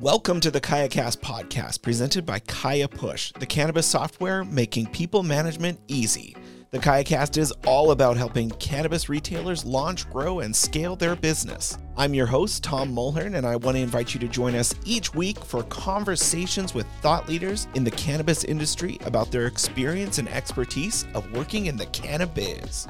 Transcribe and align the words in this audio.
Welcome 0.00 0.38
to 0.42 0.52
the 0.52 0.60
KayaCast 0.60 1.18
podcast, 1.18 1.82
presented 1.82 2.24
by 2.24 2.38
Kaya 2.38 2.86
Push, 2.86 3.32
the 3.32 3.46
cannabis 3.46 3.84
software 3.84 4.44
making 4.44 4.86
people 4.92 5.24
management 5.24 5.80
easy. 5.88 6.36
The 6.70 6.78
KayaCast 6.78 7.36
is 7.36 7.52
all 7.66 7.90
about 7.90 8.16
helping 8.16 8.50
cannabis 8.50 9.08
retailers 9.08 9.64
launch, 9.64 10.08
grow, 10.08 10.38
and 10.38 10.54
scale 10.54 10.94
their 10.94 11.16
business. 11.16 11.78
I'm 11.96 12.14
your 12.14 12.26
host, 12.26 12.62
Tom 12.62 12.94
Mulhern, 12.94 13.36
and 13.36 13.44
I 13.44 13.56
want 13.56 13.76
to 13.76 13.82
invite 13.82 14.14
you 14.14 14.20
to 14.20 14.28
join 14.28 14.54
us 14.54 14.72
each 14.84 15.12
week 15.16 15.36
for 15.44 15.64
conversations 15.64 16.74
with 16.74 16.86
thought 17.02 17.28
leaders 17.28 17.66
in 17.74 17.82
the 17.82 17.90
cannabis 17.90 18.44
industry 18.44 18.98
about 19.04 19.32
their 19.32 19.46
experience 19.46 20.18
and 20.18 20.28
expertise 20.28 21.08
of 21.14 21.28
working 21.32 21.66
in 21.66 21.76
the 21.76 21.86
cannabis. 21.86 22.86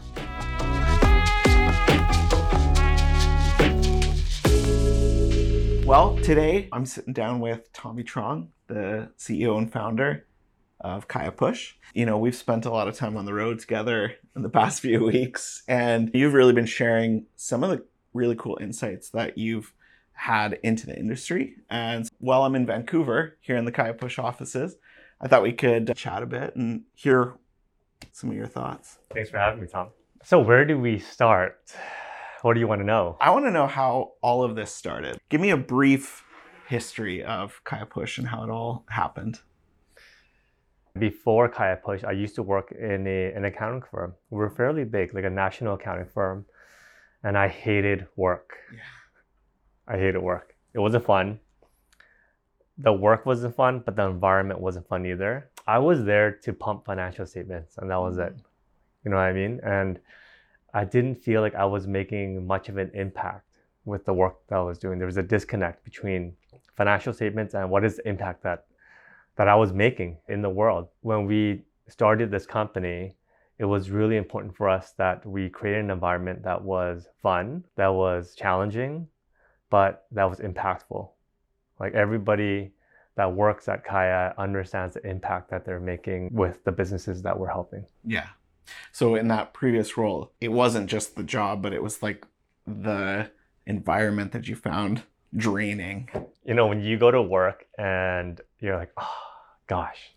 Well, 5.89 6.19
today 6.19 6.69
I'm 6.71 6.85
sitting 6.85 7.15
down 7.15 7.41
with 7.41 7.73
Tommy 7.73 8.05
Truong, 8.05 8.49
the 8.67 9.09
CEO 9.17 9.57
and 9.57 9.73
founder 9.73 10.27
of 10.83 11.09
Kaya 11.09 11.33
Push. 11.33 11.77
You 11.95 12.05
know, 12.05 12.19
we've 12.19 12.35
spent 12.35 12.67
a 12.67 12.71
lot 12.71 12.89
of 12.89 12.95
time 12.95 13.17
on 13.17 13.25
the 13.25 13.33
road 13.33 13.59
together 13.59 14.13
in 14.37 14.43
the 14.43 14.51
past 14.51 14.81
few 14.83 15.03
weeks, 15.03 15.63
and 15.67 16.11
you've 16.13 16.35
really 16.35 16.53
been 16.53 16.67
sharing 16.67 17.25
some 17.37 17.65
of 17.65 17.71
the 17.71 17.87
really 18.13 18.37
cool 18.37 18.59
insights 18.61 19.09
that 19.09 19.39
you've 19.39 19.73
had 20.13 20.59
into 20.63 20.85
the 20.85 20.95
industry. 20.95 21.57
And 21.71 22.07
while 22.19 22.43
I'm 22.43 22.55
in 22.55 22.67
Vancouver, 22.67 23.39
here 23.41 23.57
in 23.57 23.65
the 23.65 23.73
Kaya 23.73 23.95
Push 23.95 24.19
offices, 24.19 24.77
I 25.23 25.27
thought 25.27 25.43
we 25.43 25.55
could 25.55 25.97
chat 25.97 26.23
a 26.23 26.27
bit 26.27 26.55
and 26.55 26.83
hear 26.95 27.39
some 28.13 28.29
of 28.29 28.37
your 28.37 28.47
thoughts. 28.47 28.99
Thanks 29.15 29.31
for 29.31 29.39
having 29.39 29.63
me, 29.63 29.67
Tom. 29.67 29.89
So, 30.23 30.39
where 30.39 30.67
do 30.67 30.79
we 30.79 30.99
start? 30.99 31.59
What 32.43 32.55
do 32.55 32.61
you 32.61 32.69
want 32.69 32.81
to 32.81 32.87
know? 32.87 33.17
I 33.21 33.31
want 33.31 33.47
to 33.47 33.51
know 33.51 33.67
how 33.67 34.13
all 34.23 34.45
of 34.45 34.55
this 34.55 34.73
started. 34.73 35.19
Give 35.29 35.41
me 35.41 35.51
a 35.51 35.57
brief 35.57 36.25
history 36.69 37.25
of 37.25 37.61
Kaya 37.65 37.85
Push 37.85 38.19
and 38.19 38.29
how 38.29 38.45
it 38.45 38.51
all 38.51 38.85
happened. 38.91 39.41
Before 40.97 41.49
Kaya 41.49 41.77
Push, 41.77 42.05
I 42.05 42.13
used 42.13 42.37
to 42.37 42.45
work 42.45 42.71
in 42.71 43.07
a, 43.09 43.33
an 43.33 43.45
accounting 43.45 43.83
firm. 43.91 44.15
We 44.31 44.39
were 44.39 44.51
fairly 44.51 44.85
big, 44.85 45.15
like 45.15 45.25
a 45.25 45.31
national 45.31 45.75
accounting 45.75 46.07
firm, 46.15 46.47
and 47.25 47.37
I 47.37 47.49
hated 47.49 48.07
work. 48.15 48.51
Yeah. 48.73 49.95
I 49.95 49.99
hated 49.99 50.21
work. 50.21 50.55
It 50.75 50.79
wasn't 50.79 51.05
fun. 51.05 51.41
The 52.77 52.93
work 52.93 53.27
wasn't 53.27 53.57
fun, 53.57 53.83
but 53.85 53.97
the 53.97 54.05
environment 54.05 54.61
wasn't 54.61 54.87
fun 54.87 55.05
either. 55.07 55.51
I 55.67 55.79
was 55.79 56.05
there 56.05 56.31
to 56.45 56.53
pump 56.53 56.87
financial 56.87 57.27
statements, 57.27 57.79
and 57.79 57.91
that 57.91 57.99
was 57.99 58.17
it. 58.19 58.37
Mm. 58.37 58.43
You 59.05 59.11
know 59.11 59.17
what 59.17 59.23
I 59.25 59.33
mean? 59.33 59.61
And 59.65 59.99
I 60.75 60.85
didn't 60.85 61.17
feel 61.17 61.41
like 61.41 61.55
I 61.55 61.65
was 61.65 61.87
making 61.87 62.47
much 62.47 62.69
of 62.69 62.77
an 62.77 62.91
impact 62.95 63.59
with 63.85 64.05
the 64.05 64.13
work 64.13 64.47
that 64.49 64.57
I 64.57 64.63
was 64.63 64.79
doing. 64.79 64.99
There 64.99 65.07
was 65.07 65.17
a 65.17 65.23
disconnect 65.23 65.85
between 65.85 66.35
financial 66.77 67.13
statements 67.13 67.55
and 67.55 67.71
what 67.71 67.85
is 67.85 67.97
the 67.97 68.09
impact 68.09 68.43
that 68.43 68.67
that 69.37 69.49
I 69.49 69.55
was 69.55 69.73
making 69.73 70.19
in 70.29 70.43
the 70.43 70.51
world. 70.51 70.89
When 71.03 71.25
we 71.25 71.63
started 71.87 72.31
this 72.31 72.45
company, 72.45 73.15
it 73.59 73.65
was 73.65 73.91
really 73.91 74.17
important 74.17 74.57
for 74.57 74.69
us 74.69 74.93
that 74.99 75.25
we 75.25 75.49
created 75.49 75.85
an 75.85 75.91
environment 75.91 76.43
that 76.43 76.61
was 76.61 77.09
fun, 77.23 77.65
that 77.77 77.89
was 77.89 78.35
challenging, 78.35 79.07
but 79.71 80.07
that 80.11 80.29
was 80.29 80.41
impactful. 80.41 81.09
Like 81.79 81.95
everybody 81.95 82.73
that 83.15 83.33
works 83.33 83.69
at 83.69 83.85
Kaya 83.85 84.35
understands 84.39 84.95
the 84.95 85.07
impact 85.09 85.51
that 85.51 85.65
they're 85.65 85.81
making 85.81 86.31
with 86.33 86.63
the 86.65 86.73
businesses 86.73 87.23
that 87.23 87.39
we're 87.39 87.49
helping. 87.49 87.85
Yeah. 88.05 88.27
So 88.93 89.15
in 89.15 89.29
that 89.29 89.53
previous 89.53 89.97
role, 89.97 90.33
it 90.41 90.49
wasn't 90.49 90.89
just 90.91 91.17
the 91.17 91.23
job, 91.23 91.63
but 91.63 91.73
it 91.73 91.83
was 91.83 92.03
like 92.03 92.27
the 92.67 93.31
environment 93.67 94.33
that 94.33 94.49
you 94.49 94.57
found 94.57 95.03
draining. 95.37 96.09
You 96.45 96.55
know, 96.55 96.67
when 96.67 96.81
you 96.83 96.99
go 96.99 97.11
to 97.11 97.21
work 97.23 97.67
and 97.79 98.41
you're 98.61 98.77
like, 98.77 98.93
oh 98.97 99.13
gosh, 99.67 100.13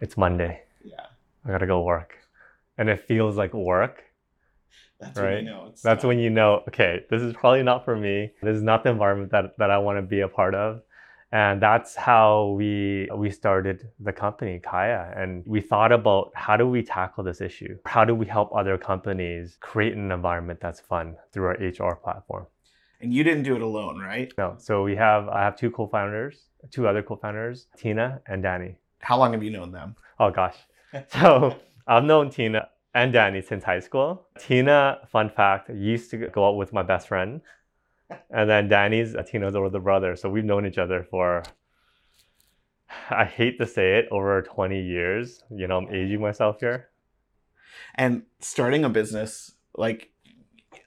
it's 0.00 0.16
Monday. 0.16 0.62
Yeah. 0.84 1.06
I 1.44 1.48
gotta 1.50 1.66
go 1.66 1.82
work. 1.82 2.16
And 2.78 2.88
it 2.88 3.06
feels 3.06 3.36
like 3.36 3.52
work. 3.52 4.02
That's 5.00 5.18
Right. 5.18 5.34
when 5.34 5.44
you 5.44 5.50
know 5.50 5.66
it's 5.68 5.82
That's 5.82 6.02
not- 6.04 6.08
when 6.08 6.18
you 6.18 6.30
know, 6.30 6.62
okay, 6.68 7.04
this 7.10 7.20
is 7.22 7.34
probably 7.34 7.62
not 7.62 7.84
for 7.84 7.96
me. 7.96 8.30
This 8.42 8.56
is 8.56 8.62
not 8.62 8.84
the 8.84 8.90
environment 8.90 9.32
that, 9.32 9.58
that 9.58 9.70
I 9.70 9.78
want 9.78 9.98
to 9.98 10.02
be 10.02 10.20
a 10.20 10.28
part 10.28 10.54
of. 10.54 10.82
And 11.32 11.62
that's 11.62 11.96
how 11.96 12.54
we 12.58 13.08
we 13.14 13.30
started 13.30 13.88
the 13.98 14.12
company, 14.12 14.58
Kaya. 14.58 15.12
And 15.16 15.42
we 15.46 15.62
thought 15.62 15.90
about 15.90 16.30
how 16.34 16.58
do 16.58 16.68
we 16.68 16.82
tackle 16.82 17.24
this 17.24 17.40
issue? 17.40 17.78
How 17.86 18.04
do 18.04 18.14
we 18.14 18.26
help 18.26 18.54
other 18.54 18.76
companies 18.76 19.56
create 19.60 19.94
an 19.94 20.12
environment 20.12 20.60
that's 20.60 20.80
fun 20.80 21.16
through 21.32 21.46
our 21.46 21.54
HR 21.54 21.96
platform? 21.96 22.46
And 23.00 23.12
you 23.14 23.24
didn't 23.24 23.44
do 23.44 23.56
it 23.56 23.62
alone, 23.62 23.98
right? 23.98 24.32
No. 24.36 24.56
So 24.58 24.82
we 24.82 24.94
have 24.96 25.28
I 25.28 25.40
have 25.40 25.56
two 25.56 25.70
co-founders, 25.70 26.50
two 26.70 26.86
other 26.86 27.02
co-founders, 27.02 27.66
Tina 27.78 28.20
and 28.26 28.42
Danny. 28.42 28.76
How 29.00 29.18
long 29.18 29.32
have 29.32 29.42
you 29.42 29.50
known 29.50 29.72
them? 29.72 29.96
Oh 30.20 30.30
gosh. 30.30 30.56
So 31.08 31.56
I've 31.86 32.04
known 32.04 32.28
Tina 32.28 32.68
and 32.94 33.12
Danny 33.12 33.40
since 33.40 33.64
high 33.64 33.80
school. 33.80 34.26
Tina, 34.38 34.98
fun 35.10 35.30
fact, 35.30 35.70
used 35.70 36.10
to 36.10 36.18
go 36.28 36.46
out 36.46 36.56
with 36.56 36.74
my 36.74 36.82
best 36.82 37.08
friend. 37.08 37.40
And 38.30 38.48
then 38.48 38.68
Danny's 38.68 39.14
Tina's 39.26 39.54
older 39.54 39.80
brother. 39.80 40.16
So 40.16 40.28
we've 40.28 40.44
known 40.44 40.66
each 40.66 40.78
other 40.78 41.06
for 41.10 41.42
I 43.10 43.24
hate 43.24 43.58
to 43.58 43.66
say 43.66 43.98
it, 43.98 44.08
over 44.10 44.42
20 44.42 44.80
years. 44.80 45.42
You 45.50 45.66
know, 45.66 45.78
I'm 45.78 45.94
aging 45.94 46.20
myself 46.20 46.60
here. 46.60 46.88
And 47.94 48.22
starting 48.40 48.84
a 48.84 48.88
business, 48.88 49.52
like 49.76 50.10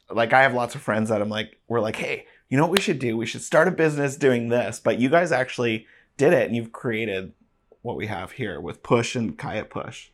like 0.10 0.34
I 0.34 0.44
have 0.44 0.54
lots 0.54 0.76
of 0.76 0.82
friends 0.82 1.10
that 1.10 1.22
I'm 1.22 1.30
like, 1.30 1.60
we're 1.68 1.80
like, 1.80 1.96
hey, 1.96 2.26
you 2.50 2.58
know 2.58 2.64
what 2.64 2.72
we 2.72 2.82
should 2.82 3.00
do? 3.00 3.18
We 3.18 3.26
should 3.26 3.42
start 3.42 3.68
a 3.68 3.72
business 3.72 4.18
doing 4.18 4.50
this. 4.50 4.80
But 4.80 5.00
you 5.00 5.10
guys 5.10 5.32
actually 5.32 5.88
did 6.18 6.32
it 6.34 6.46
and 6.46 6.56
you've 6.56 6.72
created 6.72 7.34
what 7.82 7.98
we 7.98 8.08
have 8.08 8.34
here 8.34 8.60
with 8.60 8.84
Push 8.84 9.16
and 9.16 9.38
Kaya 9.38 9.66
Push. 9.66 10.10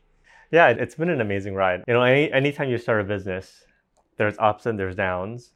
Yeah, 0.50 0.68
it's 0.68 0.94
been 0.94 1.10
an 1.10 1.20
amazing 1.20 1.54
ride. 1.54 1.82
You 1.88 1.94
know, 1.94 2.02
any 2.02 2.30
anytime 2.32 2.68
you 2.68 2.78
start 2.78 3.00
a 3.00 3.04
business, 3.04 3.64
there's 4.18 4.36
ups 4.38 4.66
and 4.66 4.78
there's 4.78 4.96
downs. 4.96 5.52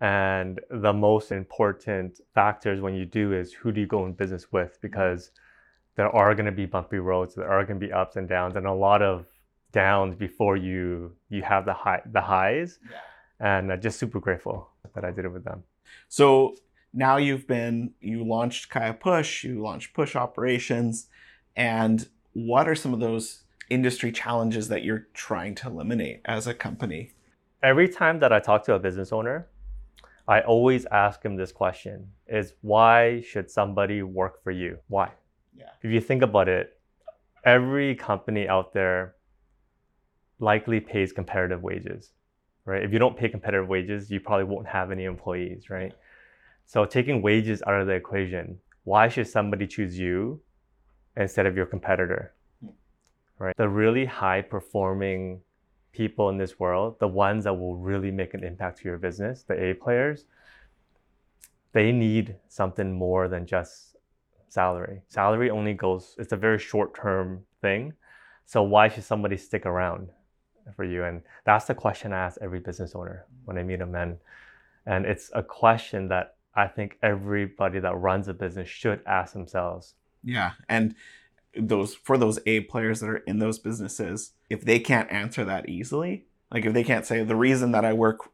And 0.00 0.60
the 0.70 0.92
most 0.92 1.32
important 1.32 2.20
factors 2.34 2.80
when 2.80 2.94
you 2.94 3.04
do 3.04 3.32
is 3.32 3.52
who 3.52 3.72
do 3.72 3.80
you 3.80 3.86
go 3.86 4.06
in 4.06 4.12
business 4.12 4.52
with? 4.52 4.74
Mm-hmm. 4.74 4.82
Because 4.82 5.30
there 5.96 6.14
are 6.14 6.34
going 6.34 6.46
to 6.46 6.52
be 6.52 6.66
bumpy 6.66 6.98
roads, 6.98 7.34
there 7.34 7.50
are 7.50 7.64
going 7.64 7.80
to 7.80 7.86
be 7.86 7.92
ups 7.92 8.16
and 8.16 8.28
downs, 8.28 8.54
and 8.54 8.66
a 8.66 8.72
lot 8.72 9.02
of 9.02 9.26
downs 9.72 10.14
before 10.14 10.56
you 10.56 11.12
you 11.28 11.42
have 11.42 11.64
the 11.64 11.72
high 11.72 12.00
the 12.12 12.20
highs. 12.20 12.78
Yeah. 12.90 12.98
And 13.40 13.72
I'm 13.72 13.80
just 13.80 13.98
super 13.98 14.20
grateful 14.20 14.70
that 14.94 15.04
I 15.04 15.10
did 15.10 15.24
it 15.24 15.32
with 15.32 15.44
them. 15.44 15.64
So 16.08 16.56
now 16.92 17.16
you've 17.16 17.46
been 17.46 17.92
you 18.00 18.24
launched 18.24 18.70
Kaya 18.70 18.94
Push, 18.94 19.44
you 19.44 19.60
launched 19.60 19.94
Push 19.94 20.14
operations, 20.14 21.08
and 21.56 22.08
what 22.32 22.68
are 22.68 22.76
some 22.76 22.94
of 22.94 23.00
those 23.00 23.42
industry 23.68 24.12
challenges 24.12 24.68
that 24.68 24.82
you're 24.84 25.08
trying 25.12 25.54
to 25.56 25.68
eliminate 25.68 26.20
as 26.24 26.46
a 26.46 26.54
company? 26.54 27.12
every 27.62 27.88
time 27.88 28.20
that 28.20 28.32
I 28.32 28.40
talk 28.40 28.64
to 28.64 28.74
a 28.74 28.78
business 28.78 29.12
owner, 29.12 29.48
I 30.28 30.42
always 30.42 30.84
ask 30.92 31.24
him 31.24 31.36
this 31.36 31.52
question 31.52 32.06
is 32.26 32.52
why 32.60 33.22
should 33.22 33.50
somebody 33.50 34.02
work 34.02 34.42
for 34.44 34.50
you? 34.50 34.78
Why? 34.88 35.10
Yeah. 35.56 35.70
If 35.82 35.90
you 35.90 36.02
think 36.02 36.22
about 36.22 36.48
it, 36.48 36.78
every 37.44 37.94
company 37.94 38.46
out 38.46 38.74
there 38.74 39.14
likely 40.38 40.80
pays 40.80 41.12
competitive 41.12 41.62
wages, 41.62 42.12
right? 42.66 42.82
If 42.82 42.92
you 42.92 42.98
don't 42.98 43.16
pay 43.16 43.30
competitive 43.30 43.68
wages, 43.68 44.10
you 44.10 44.20
probably 44.20 44.44
won't 44.44 44.66
have 44.66 44.90
any 44.90 45.04
employees, 45.04 45.70
right? 45.70 45.94
So 46.66 46.84
taking 46.84 47.22
wages 47.22 47.62
out 47.66 47.80
of 47.80 47.86
the 47.86 47.94
equation, 47.94 48.58
why 48.84 49.08
should 49.08 49.26
somebody 49.26 49.66
choose 49.66 49.98
you 49.98 50.42
instead 51.16 51.46
of 51.46 51.56
your 51.56 51.64
competitor? 51.64 52.34
Hmm. 52.62 52.72
Right? 53.38 53.56
The 53.56 53.68
really 53.68 54.04
high 54.04 54.42
performing 54.42 55.40
people 55.92 56.28
in 56.28 56.38
this 56.38 56.58
world, 56.58 56.98
the 57.00 57.08
ones 57.08 57.44
that 57.44 57.54
will 57.54 57.76
really 57.76 58.10
make 58.10 58.34
an 58.34 58.44
impact 58.44 58.78
to 58.78 58.88
your 58.88 58.98
business, 58.98 59.42
the 59.42 59.54
A 59.54 59.74
players, 59.74 60.24
they 61.72 61.92
need 61.92 62.36
something 62.48 62.92
more 62.92 63.28
than 63.28 63.46
just 63.46 63.96
salary. 64.48 65.02
Salary 65.08 65.50
only 65.50 65.74
goes, 65.74 66.14
it's 66.18 66.32
a 66.32 66.36
very 66.36 66.58
short 66.58 66.94
term 66.94 67.44
thing. 67.60 67.92
So 68.46 68.62
why 68.62 68.88
should 68.88 69.04
somebody 69.04 69.36
stick 69.36 69.66
around 69.66 70.08
for 70.74 70.84
you? 70.84 71.04
And 71.04 71.22
that's 71.44 71.66
the 71.66 71.74
question 71.74 72.12
I 72.12 72.18
ask 72.18 72.38
every 72.40 72.60
business 72.60 72.94
owner 72.94 73.26
when 73.44 73.58
I 73.58 73.62
meet 73.62 73.78
them. 73.78 73.94
And, 73.94 74.18
and 74.86 75.04
it's 75.04 75.30
a 75.34 75.42
question 75.42 76.08
that 76.08 76.36
I 76.54 76.66
think 76.66 76.98
everybody 77.02 77.78
that 77.78 77.94
runs 77.96 78.28
a 78.28 78.34
business 78.34 78.68
should 78.68 79.00
ask 79.06 79.32
themselves. 79.32 79.94
Yeah, 80.24 80.52
and 80.68 80.94
those 81.56 81.94
for 81.94 82.18
those 82.18 82.38
A 82.46 82.60
players 82.60 83.00
that 83.00 83.08
are 83.08 83.18
in 83.18 83.38
those 83.38 83.58
businesses, 83.58 84.32
if 84.48 84.62
they 84.62 84.78
can't 84.78 85.10
answer 85.10 85.44
that 85.44 85.68
easily, 85.68 86.26
like 86.50 86.64
if 86.64 86.72
they 86.72 86.84
can't 86.84 87.06
say 87.06 87.22
the 87.22 87.36
reason 87.36 87.72
that 87.72 87.84
I 87.84 87.92
work 87.92 88.30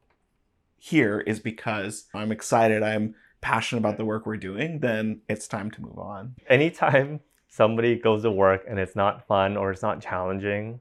here 0.79 1.21
is 1.21 1.41
because 1.41 2.07
I'm 2.15 2.31
excited, 2.31 2.83
I'm 2.83 3.15
passionate 3.41 3.81
about 3.81 3.97
the 3.97 4.05
work 4.05 4.27
we're 4.27 4.37
doing, 4.37 4.81
then 4.81 5.21
it's 5.29 5.47
time 5.49 5.71
to 5.73 5.83
move 5.83 5.99
on. 5.99 6.35
anytime 6.49 7.21
somebody 7.49 7.95
goes 7.95 8.23
to 8.23 8.31
work 8.31 8.65
and 8.69 8.79
it's 8.79 8.97
not 8.97 9.27
fun 9.29 9.57
or 9.57 9.71
it's 9.71 9.83
not 9.83 10.01
challenging 10.01 10.81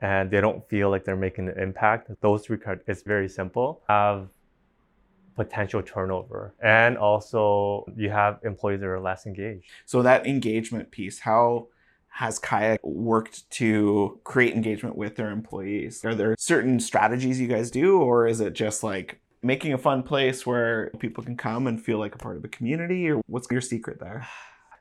and 0.00 0.30
they 0.30 0.40
don't 0.40 0.68
feel 0.68 0.90
like 0.90 1.04
they're 1.04 1.16
making 1.16 1.48
an 1.48 1.58
impact, 1.58 2.10
those 2.20 2.44
three 2.44 2.58
cards, 2.58 2.82
it's 2.86 3.02
very 3.02 3.28
simple. 3.28 3.82
Have 3.88 4.28
potential 5.38 5.82
turnover. 5.82 6.54
And 6.62 6.98
also, 6.98 7.86
you 7.96 8.10
have 8.10 8.40
employees 8.44 8.80
that 8.80 8.88
are 8.88 9.00
less 9.00 9.26
engaged. 9.26 9.70
So, 9.86 10.02
that 10.02 10.26
engagement 10.26 10.90
piece, 10.90 11.20
how 11.20 11.68
has 12.08 12.38
Kaya 12.38 12.78
worked 12.82 13.48
to 13.50 14.18
create 14.24 14.54
engagement 14.54 14.96
with 14.96 15.16
their 15.16 15.30
employees? 15.30 16.04
Are 16.04 16.14
there 16.14 16.34
certain 16.38 16.80
strategies 16.80 17.40
you 17.40 17.46
guys 17.46 17.70
do, 17.70 18.00
or 18.00 18.26
is 18.26 18.40
it 18.40 18.54
just 18.54 18.82
like 18.82 19.20
making 19.40 19.72
a 19.72 19.78
fun 19.78 20.02
place 20.02 20.44
where 20.44 20.90
people 20.98 21.22
can 21.22 21.36
come 21.36 21.68
and 21.68 21.80
feel 21.80 21.98
like 21.98 22.14
a 22.14 22.18
part 22.18 22.36
of 22.36 22.44
a 22.44 22.48
community, 22.48 23.08
or 23.08 23.22
what's 23.26 23.46
your 23.50 23.60
secret 23.60 24.00
there? 24.00 24.26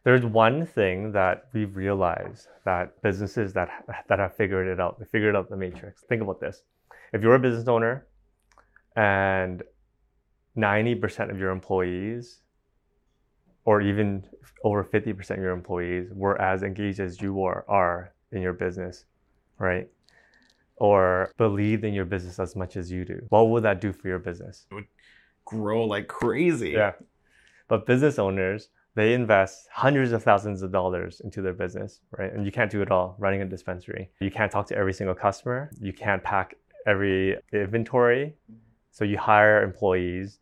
There's 0.03 0.25
one 0.25 0.65
thing 0.65 1.11
that 1.11 1.47
we've 1.53 1.75
realized 1.75 2.47
that 2.65 3.01
businesses 3.01 3.53
that 3.53 3.69
that 4.07 4.19
have 4.19 4.35
figured 4.35 4.67
it 4.67 4.79
out, 4.79 4.97
they 4.99 5.05
figured 5.05 5.35
out 5.35 5.49
the 5.49 5.57
matrix. 5.57 6.03
Think 6.09 6.21
about 6.21 6.39
this. 6.39 6.63
If 7.13 7.21
you're 7.21 7.35
a 7.35 7.39
business 7.39 7.67
owner 7.67 8.07
and 8.95 9.61
90% 10.57 11.29
of 11.29 11.39
your 11.39 11.51
employees 11.51 12.41
or 13.65 13.81
even 13.81 14.25
over 14.63 14.83
50% 14.83 15.31
of 15.31 15.37
your 15.37 15.51
employees 15.51 16.09
were 16.13 16.39
as 16.41 16.63
engaged 16.63 16.99
as 16.99 17.21
you 17.21 17.43
are, 17.43 17.65
are 17.67 18.13
in 18.31 18.41
your 18.41 18.53
business, 18.53 19.05
right? 19.59 19.87
Or 20.77 21.31
believed 21.37 21.83
in 21.83 21.93
your 21.93 22.05
business 22.05 22.39
as 22.39 22.55
much 22.55 22.77
as 22.77 22.91
you 22.91 23.05
do. 23.05 23.25
What 23.29 23.49
would 23.49 23.63
that 23.63 23.81
do 23.81 23.91
for 23.91 24.07
your 24.07 24.19
business? 24.19 24.65
It 24.71 24.75
would 24.75 24.87
grow 25.45 25.83
like 25.85 26.07
crazy. 26.07 26.71
Yeah. 26.71 26.93
But 27.67 27.85
business 27.85 28.17
owners, 28.17 28.69
they 28.95 29.13
invest 29.13 29.67
hundreds 29.71 30.11
of 30.11 30.23
thousands 30.23 30.61
of 30.63 30.71
dollars 30.71 31.19
into 31.19 31.41
their 31.41 31.53
business, 31.53 31.99
right? 32.17 32.33
And 32.33 32.45
you 32.45 32.51
can't 32.51 32.71
do 32.71 32.81
it 32.81 32.89
all 32.89 33.15
running 33.19 33.41
a 33.41 33.45
dispensary. 33.45 34.09
You 34.19 34.31
can't 34.31 34.51
talk 34.51 34.65
to 34.67 34.77
every 34.77 34.93
single 34.93 35.13
customer. 35.15 35.69
You 35.79 35.93
can't 35.93 36.23
pack 36.23 36.55
every 36.87 37.37
inventory. 37.51 38.33
So 38.91 39.03
you 39.03 39.17
hire 39.17 39.61
employees 39.61 40.39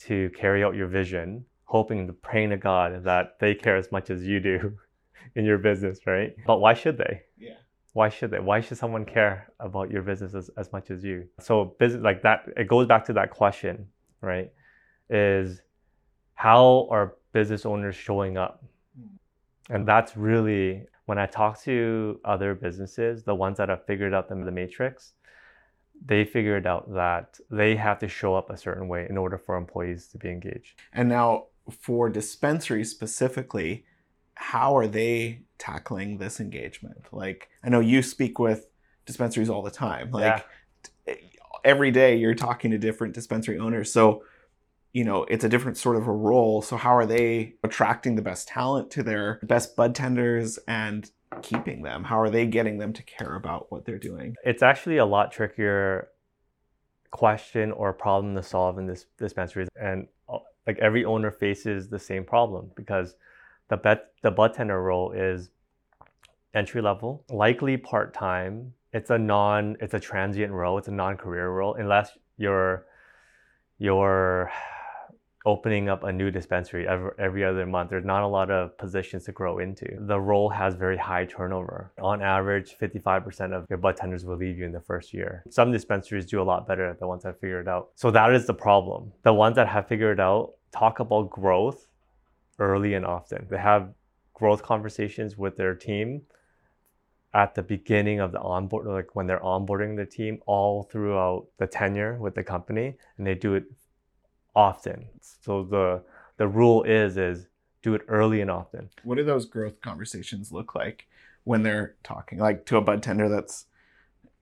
to 0.00 0.30
carry 0.30 0.64
out 0.64 0.74
your 0.74 0.88
vision 0.88 1.44
hoping 1.64 2.06
to 2.06 2.12
praying 2.12 2.50
to 2.50 2.56
God 2.56 3.02
that 3.04 3.36
they 3.40 3.54
care 3.54 3.76
as 3.76 3.90
much 3.90 4.10
as 4.10 4.22
you 4.22 4.38
do 4.38 4.76
in 5.34 5.44
your 5.44 5.58
business, 5.58 5.98
right? 6.06 6.34
But 6.46 6.60
why 6.60 6.74
should 6.74 6.98
they? 6.98 7.22
Yeah. 7.38 7.54
Why 7.94 8.08
should 8.08 8.30
they? 8.30 8.38
Why 8.38 8.60
should 8.60 8.78
someone 8.78 9.04
care 9.04 9.52
about 9.60 9.90
your 9.90 10.02
business 10.02 10.34
as, 10.34 10.50
as 10.56 10.72
much 10.72 10.90
as 10.90 11.02
you? 11.02 11.26
So 11.40 11.76
business 11.78 12.02
like 12.02 12.22
that, 12.22 12.44
it 12.56 12.68
goes 12.68 12.86
back 12.86 13.04
to 13.06 13.12
that 13.14 13.30
question, 13.30 13.86
right? 14.20 14.52
Is 15.10 15.62
how 16.34 16.88
are 16.90 17.14
business 17.32 17.64
owners 17.64 17.94
showing 17.94 18.36
up? 18.36 18.64
Hmm. 18.96 19.74
And 19.74 19.88
that's 19.88 20.16
really 20.16 20.86
when 21.06 21.18
I 21.18 21.26
talk 21.26 21.60
to 21.62 22.20
other 22.24 22.54
businesses, 22.54 23.22
the 23.22 23.34
ones 23.34 23.58
that 23.58 23.68
have 23.68 23.84
figured 23.86 24.14
out 24.14 24.28
the, 24.28 24.36
the 24.36 24.50
matrix, 24.50 25.14
they 26.04 26.24
figured 26.24 26.66
out 26.66 26.92
that 26.94 27.38
they 27.50 27.76
have 27.76 27.98
to 27.98 28.08
show 28.08 28.34
up 28.34 28.50
a 28.50 28.56
certain 28.56 28.88
way 28.88 29.06
in 29.08 29.16
order 29.16 29.38
for 29.38 29.56
employees 29.56 30.06
to 30.08 30.18
be 30.18 30.28
engaged. 30.28 30.80
And 30.92 31.08
now 31.08 31.46
for 31.70 32.08
dispensaries 32.08 32.90
specifically, 32.90 33.84
how 34.34 34.76
are 34.76 34.86
they 34.86 35.40
tackling 35.58 36.18
this 36.18 36.40
engagement? 36.40 37.06
Like, 37.12 37.48
I 37.62 37.68
know 37.68 37.80
you 37.80 38.02
speak 38.02 38.38
with 38.38 38.68
dispensaries 39.06 39.48
all 39.48 39.62
the 39.62 39.70
time. 39.70 40.10
Like, 40.10 40.44
yeah. 41.06 41.14
every 41.64 41.90
day 41.90 42.16
you're 42.16 42.34
talking 42.34 42.70
to 42.72 42.78
different 42.78 43.14
dispensary 43.14 43.58
owners. 43.58 43.92
So, 43.92 44.24
you 44.92 45.04
know, 45.04 45.24
it's 45.24 45.44
a 45.44 45.48
different 45.48 45.76
sort 45.76 45.96
of 45.96 46.06
a 46.06 46.12
role. 46.12 46.62
So, 46.62 46.76
how 46.76 46.96
are 46.96 47.06
they 47.06 47.54
attracting 47.62 48.16
the 48.16 48.22
best 48.22 48.48
talent 48.48 48.90
to 48.92 49.02
their 49.02 49.40
best 49.42 49.76
bud 49.76 49.94
tenders 49.94 50.58
and 50.68 51.10
keeping 51.42 51.82
them? 51.82 52.04
How 52.04 52.20
are 52.20 52.30
they 52.30 52.46
getting 52.46 52.78
them 52.78 52.92
to 52.92 53.02
care 53.02 53.36
about 53.36 53.70
what 53.70 53.84
they're 53.84 53.98
doing? 53.98 54.34
It's 54.44 54.62
actually 54.62 54.98
a 54.98 55.04
lot 55.04 55.32
trickier 55.32 56.08
question 57.10 57.70
or 57.72 57.92
problem 57.92 58.34
to 58.34 58.42
solve 58.42 58.78
in 58.78 58.86
this 58.86 59.06
dispensary. 59.18 59.66
And 59.80 60.08
uh, 60.28 60.38
like 60.66 60.78
every 60.78 61.04
owner 61.04 61.30
faces 61.30 61.88
the 61.88 61.98
same 61.98 62.24
problem 62.24 62.70
because 62.74 63.14
the 63.68 63.76
bet 63.76 64.12
the 64.22 64.30
tender 64.48 64.82
role 64.82 65.12
is 65.12 65.50
entry 66.54 66.82
level, 66.82 67.24
likely 67.30 67.76
part 67.76 68.14
time. 68.14 68.74
It's 68.92 69.10
a 69.10 69.18
non 69.18 69.76
it's 69.80 69.94
a 69.94 70.00
transient 70.00 70.52
role. 70.52 70.78
It's 70.78 70.88
a 70.88 70.92
non 70.92 71.16
career 71.16 71.48
role 71.50 71.74
unless 71.74 72.16
you're 72.36 72.86
you're 73.78 74.50
opening 75.46 75.88
up 75.88 76.04
a 76.04 76.12
new 76.12 76.30
dispensary 76.30 76.88
every, 76.88 77.10
every 77.18 77.44
other 77.44 77.66
month. 77.66 77.90
There's 77.90 78.04
not 78.04 78.22
a 78.22 78.26
lot 78.26 78.50
of 78.50 78.76
positions 78.78 79.24
to 79.24 79.32
grow 79.32 79.58
into. 79.58 79.86
The 80.00 80.18
role 80.18 80.48
has 80.48 80.74
very 80.74 80.96
high 80.96 81.26
turnover. 81.26 81.92
On 82.00 82.22
average, 82.22 82.76
55% 82.80 83.52
of 83.52 83.66
your 83.68 83.78
bud 83.78 83.96
tenders 83.96 84.24
will 84.24 84.36
leave 84.36 84.58
you 84.58 84.64
in 84.64 84.72
the 84.72 84.80
first 84.80 85.12
year. 85.12 85.44
Some 85.50 85.70
dispensaries 85.70 86.26
do 86.26 86.40
a 86.40 86.44
lot 86.44 86.66
better, 86.66 86.96
the 86.98 87.06
ones 87.06 87.24
that 87.24 87.40
figure 87.40 87.60
it 87.60 87.68
out. 87.68 87.90
So 87.94 88.10
that 88.10 88.32
is 88.32 88.46
the 88.46 88.54
problem. 88.54 89.12
The 89.22 89.34
ones 89.34 89.56
that 89.56 89.68
have 89.68 89.86
figured 89.86 90.18
it 90.18 90.22
out 90.22 90.54
talk 90.72 91.00
about 91.00 91.30
growth 91.30 91.88
early 92.58 92.94
and 92.94 93.04
often. 93.04 93.46
They 93.50 93.58
have 93.58 93.92
growth 94.32 94.62
conversations 94.62 95.36
with 95.36 95.56
their 95.56 95.74
team 95.74 96.22
at 97.34 97.54
the 97.54 97.62
beginning 97.62 98.20
of 98.20 98.32
the 98.32 98.40
onboard, 98.40 98.86
like 98.86 99.14
when 99.14 99.26
they're 99.26 99.40
onboarding 99.40 99.96
the 99.96 100.06
team, 100.06 100.38
all 100.46 100.84
throughout 100.84 101.46
the 101.58 101.66
tenure 101.66 102.16
with 102.18 102.34
the 102.34 102.44
company, 102.44 102.94
and 103.18 103.26
they 103.26 103.34
do 103.34 103.54
it 103.54 103.64
often. 104.54 105.06
So 105.20 105.64
the 105.64 106.02
the 106.36 106.48
rule 106.48 106.82
is 106.82 107.16
is 107.16 107.46
do 107.82 107.94
it 107.94 108.02
early 108.08 108.40
and 108.40 108.50
often. 108.50 108.90
What 109.02 109.16
do 109.16 109.24
those 109.24 109.46
growth 109.46 109.80
conversations 109.80 110.50
look 110.50 110.74
like 110.74 111.06
when 111.44 111.62
they're 111.62 111.96
talking 112.02 112.38
like 112.38 112.64
to 112.66 112.76
a 112.76 112.80
bud 112.80 113.02
tender 113.02 113.28
that's 113.28 113.66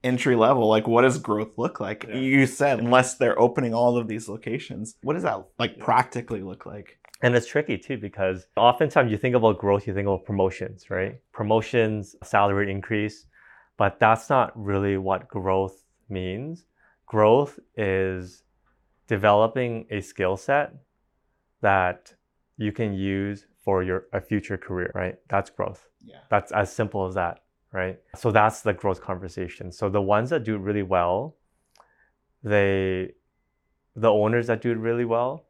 entry 0.03 0.35
level? 0.35 0.67
Like 0.67 0.87
what 0.87 1.01
does 1.01 1.17
growth 1.17 1.57
look 1.57 1.79
like? 1.79 2.05
Yeah. 2.07 2.15
You 2.15 2.45
said 2.45 2.79
unless 2.79 3.15
they're 3.15 3.39
opening 3.39 3.73
all 3.73 3.97
of 3.97 4.07
these 4.07 4.29
locations. 4.29 4.95
What 5.03 5.13
does 5.13 5.23
that 5.23 5.45
like 5.59 5.75
yeah. 5.77 5.83
practically 5.83 6.41
look 6.41 6.65
like? 6.65 6.97
And 7.21 7.35
it's 7.35 7.47
tricky 7.47 7.77
too 7.77 7.97
because 7.97 8.47
oftentimes 8.57 9.11
you 9.11 9.17
think 9.17 9.35
about 9.35 9.57
growth, 9.57 9.87
you 9.87 9.93
think 9.93 10.07
about 10.07 10.25
promotions, 10.25 10.89
right? 10.89 11.19
Promotions, 11.31 12.15
salary 12.23 12.69
increase, 12.71 13.25
but 13.77 13.99
that's 13.99 14.29
not 14.29 14.51
really 14.61 14.97
what 14.97 15.27
growth 15.27 15.83
means. 16.09 16.65
Growth 17.05 17.59
is 17.77 18.42
developing 19.17 19.73
a 19.97 19.99
skill 20.01 20.35
set 20.35 20.67
that 21.61 21.99
you 22.57 22.71
can 22.79 22.91
use 22.93 23.45
for 23.63 23.83
your 23.83 23.99
a 24.19 24.21
future 24.29 24.57
career, 24.57 24.91
right? 24.95 25.15
That's 25.33 25.49
growth. 25.57 25.81
Yeah. 26.11 26.21
That's 26.31 26.51
as 26.51 26.67
simple 26.79 27.01
as 27.07 27.13
that, 27.21 27.35
right? 27.71 27.97
So 28.15 28.31
that's 28.31 28.59
the 28.67 28.73
growth 28.81 29.01
conversation. 29.01 29.71
So 29.71 29.83
the 29.87 30.01
ones 30.15 30.27
that 30.31 30.43
do 30.43 30.57
really 30.57 30.87
well, 30.95 31.37
they 32.43 33.13
the 34.05 34.11
owners 34.21 34.47
that 34.47 34.59
do 34.65 34.71
it 34.71 34.79
really 34.89 35.05
well, 35.05 35.45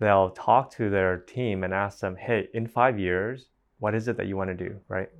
they'll 0.00 0.30
talk 0.30 0.64
to 0.78 0.88
their 0.96 1.18
team 1.34 1.64
and 1.64 1.74
ask 1.74 1.94
them, 2.00 2.16
"Hey, 2.16 2.48
in 2.54 2.66
5 2.66 2.98
years, 2.98 3.50
what 3.82 3.94
is 3.94 4.08
it 4.08 4.16
that 4.16 4.26
you 4.30 4.36
want 4.40 4.50
to 4.54 4.58
do, 4.68 4.80
right? 4.88 5.10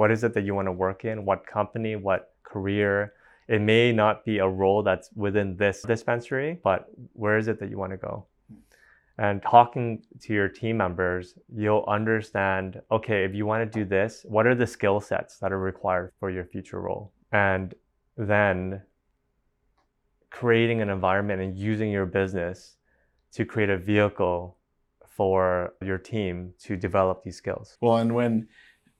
What 0.00 0.10
is 0.10 0.24
it 0.24 0.32
that 0.34 0.44
you 0.46 0.54
want 0.54 0.68
to 0.72 0.76
work 0.86 1.04
in? 1.04 1.26
What 1.26 1.46
company, 1.46 1.92
what 2.08 2.22
career? 2.42 3.12
It 3.52 3.60
may 3.60 3.92
not 3.92 4.24
be 4.24 4.38
a 4.38 4.48
role 4.48 4.82
that's 4.82 5.10
within 5.14 5.54
this 5.58 5.82
dispensary, 5.82 6.58
but 6.64 6.86
where 7.12 7.36
is 7.36 7.48
it 7.48 7.60
that 7.60 7.68
you 7.68 7.76
want 7.76 7.92
to 7.92 7.98
go? 7.98 8.24
And 9.18 9.42
talking 9.42 10.02
to 10.22 10.32
your 10.32 10.48
team 10.48 10.78
members, 10.78 11.34
you'll 11.54 11.84
understand 11.86 12.80
okay, 12.90 13.24
if 13.24 13.34
you 13.34 13.44
want 13.44 13.70
to 13.70 13.78
do 13.78 13.84
this, 13.84 14.24
what 14.26 14.46
are 14.46 14.54
the 14.54 14.66
skill 14.66 15.00
sets 15.00 15.38
that 15.40 15.52
are 15.52 15.58
required 15.58 16.12
for 16.18 16.30
your 16.30 16.46
future 16.46 16.80
role? 16.80 17.12
And 17.30 17.74
then 18.16 18.80
creating 20.30 20.80
an 20.80 20.88
environment 20.88 21.42
and 21.42 21.54
using 21.54 21.90
your 21.90 22.06
business 22.06 22.76
to 23.32 23.44
create 23.44 23.68
a 23.68 23.76
vehicle 23.76 24.56
for 25.06 25.74
your 25.82 25.98
team 25.98 26.54
to 26.62 26.74
develop 26.74 27.22
these 27.22 27.36
skills. 27.36 27.76
Well, 27.82 27.98
and 27.98 28.14
when 28.14 28.48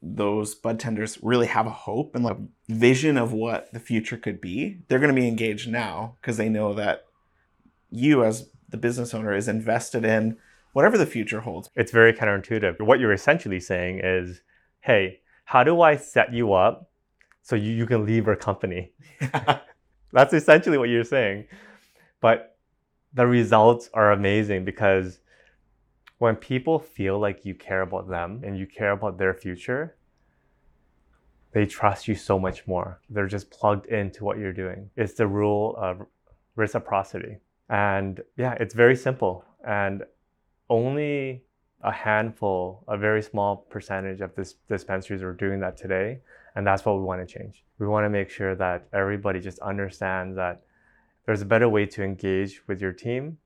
those 0.03 0.57
bud 0.57 0.81
tenders 0.81 1.19
really 1.23 1.47
have 1.47 1.67
a 1.67 1.71
hope 1.71 2.15
and 2.15 2.25
like 2.25 2.37
vision 2.69 3.17
of 3.17 3.33
what 3.33 3.73
the 3.73 3.79
future 3.79 4.17
could 4.17 4.41
be, 4.41 4.79
they're 4.89 4.99
going 4.99 5.15
to 5.15 5.21
be 5.21 5.29
engaged 5.29 5.71
now 5.71 6.17
because 6.21 6.37
they 6.37 6.49
know 6.49 6.75
that 6.75 7.05
you 7.91 8.25
as 8.25 8.49
the 8.69 8.77
business 8.77 9.15
owner 9.15 9.33
is 9.35 9.47
invested 9.47 10.05
in 10.05 10.37
whatever 10.73 10.99
the 10.99 11.07
future 11.07 11.41
holds. 11.41 11.71
It's 11.77 11.93
very 11.93 12.13
counterintuitive. 12.13 12.81
What 12.81 12.99
you're 12.99 13.13
essentially 13.13 13.61
saying 13.61 14.01
is, 14.03 14.41
hey, 14.81 15.21
how 15.45 15.63
do 15.63 15.81
I 15.81 15.97
set 15.97 16.33
you 16.33 16.53
up 16.53 16.91
so 17.43 17.55
you, 17.55 17.71
you 17.73 17.87
can 17.87 18.05
leave 18.05 18.27
our 18.27 18.37
company? 18.37 18.93
That's 20.13 20.33
essentially 20.35 20.79
what 20.79 20.89
you're 20.89 21.05
saying. 21.05 21.47
But 22.21 22.57
the 23.15 23.27
results 23.27 23.89
are 23.95 24.11
amazing 24.11 24.65
because 24.65 25.21
when 26.23 26.37
people 26.37 26.79
feel 26.79 27.19
like 27.19 27.45
you 27.45 27.53
care 27.53 27.83
about 27.83 28.09
them 28.09 28.43
and 28.45 28.57
you 28.57 28.65
care 28.65 28.93
about 28.93 29.19
their 29.19 29.35
future, 29.35 29.97
they 31.53 31.67
trust 31.67 32.07
you 32.07 32.15
so 32.15 32.39
much 32.39 32.65
more. 32.69 33.01
They're 33.11 33.27
just 33.27 33.51
plugged 33.51 33.87
into 33.87 34.25
what 34.25 34.39
you're 34.39 34.53
doing. 34.53 34.89
It's 34.97 35.15
the 35.15 35.27
rule 35.27 35.75
of 35.77 36.07
reciprocity. 36.55 37.39
And 37.69 38.21
yeah, 38.37 38.55
it's 38.61 38.73
very 38.73 38.95
simple. 38.95 39.45
And 39.67 40.05
only 40.71 41.43
a 41.83 41.91
handful, 41.91 42.85
a 42.87 42.97
very 42.97 43.21
small 43.21 43.57
percentage 43.57 44.21
of 44.21 44.33
this 44.37 44.55
dispensaries 44.69 45.25
are 45.25 45.33
doing 45.33 45.59
that 45.59 45.77
today. 45.77 46.21
And 46.55 46.65
that's 46.65 46.85
what 46.85 46.99
we 46.99 47.03
want 47.03 47.21
to 47.27 47.39
change. 47.39 47.65
We 47.81 47.89
want 47.89 48.05
to 48.05 48.11
make 48.11 48.31
sure 48.31 48.55
that 48.55 48.87
everybody 48.93 49.41
just 49.41 49.59
understands 49.59 50.37
that 50.37 50.63
there's 51.27 51.43
a 51.43 51.47
better 51.47 51.69
way 51.69 51.85
to 51.87 52.05
engage 52.05 52.63
with 52.69 52.81
your 52.81 52.93
team 52.93 53.39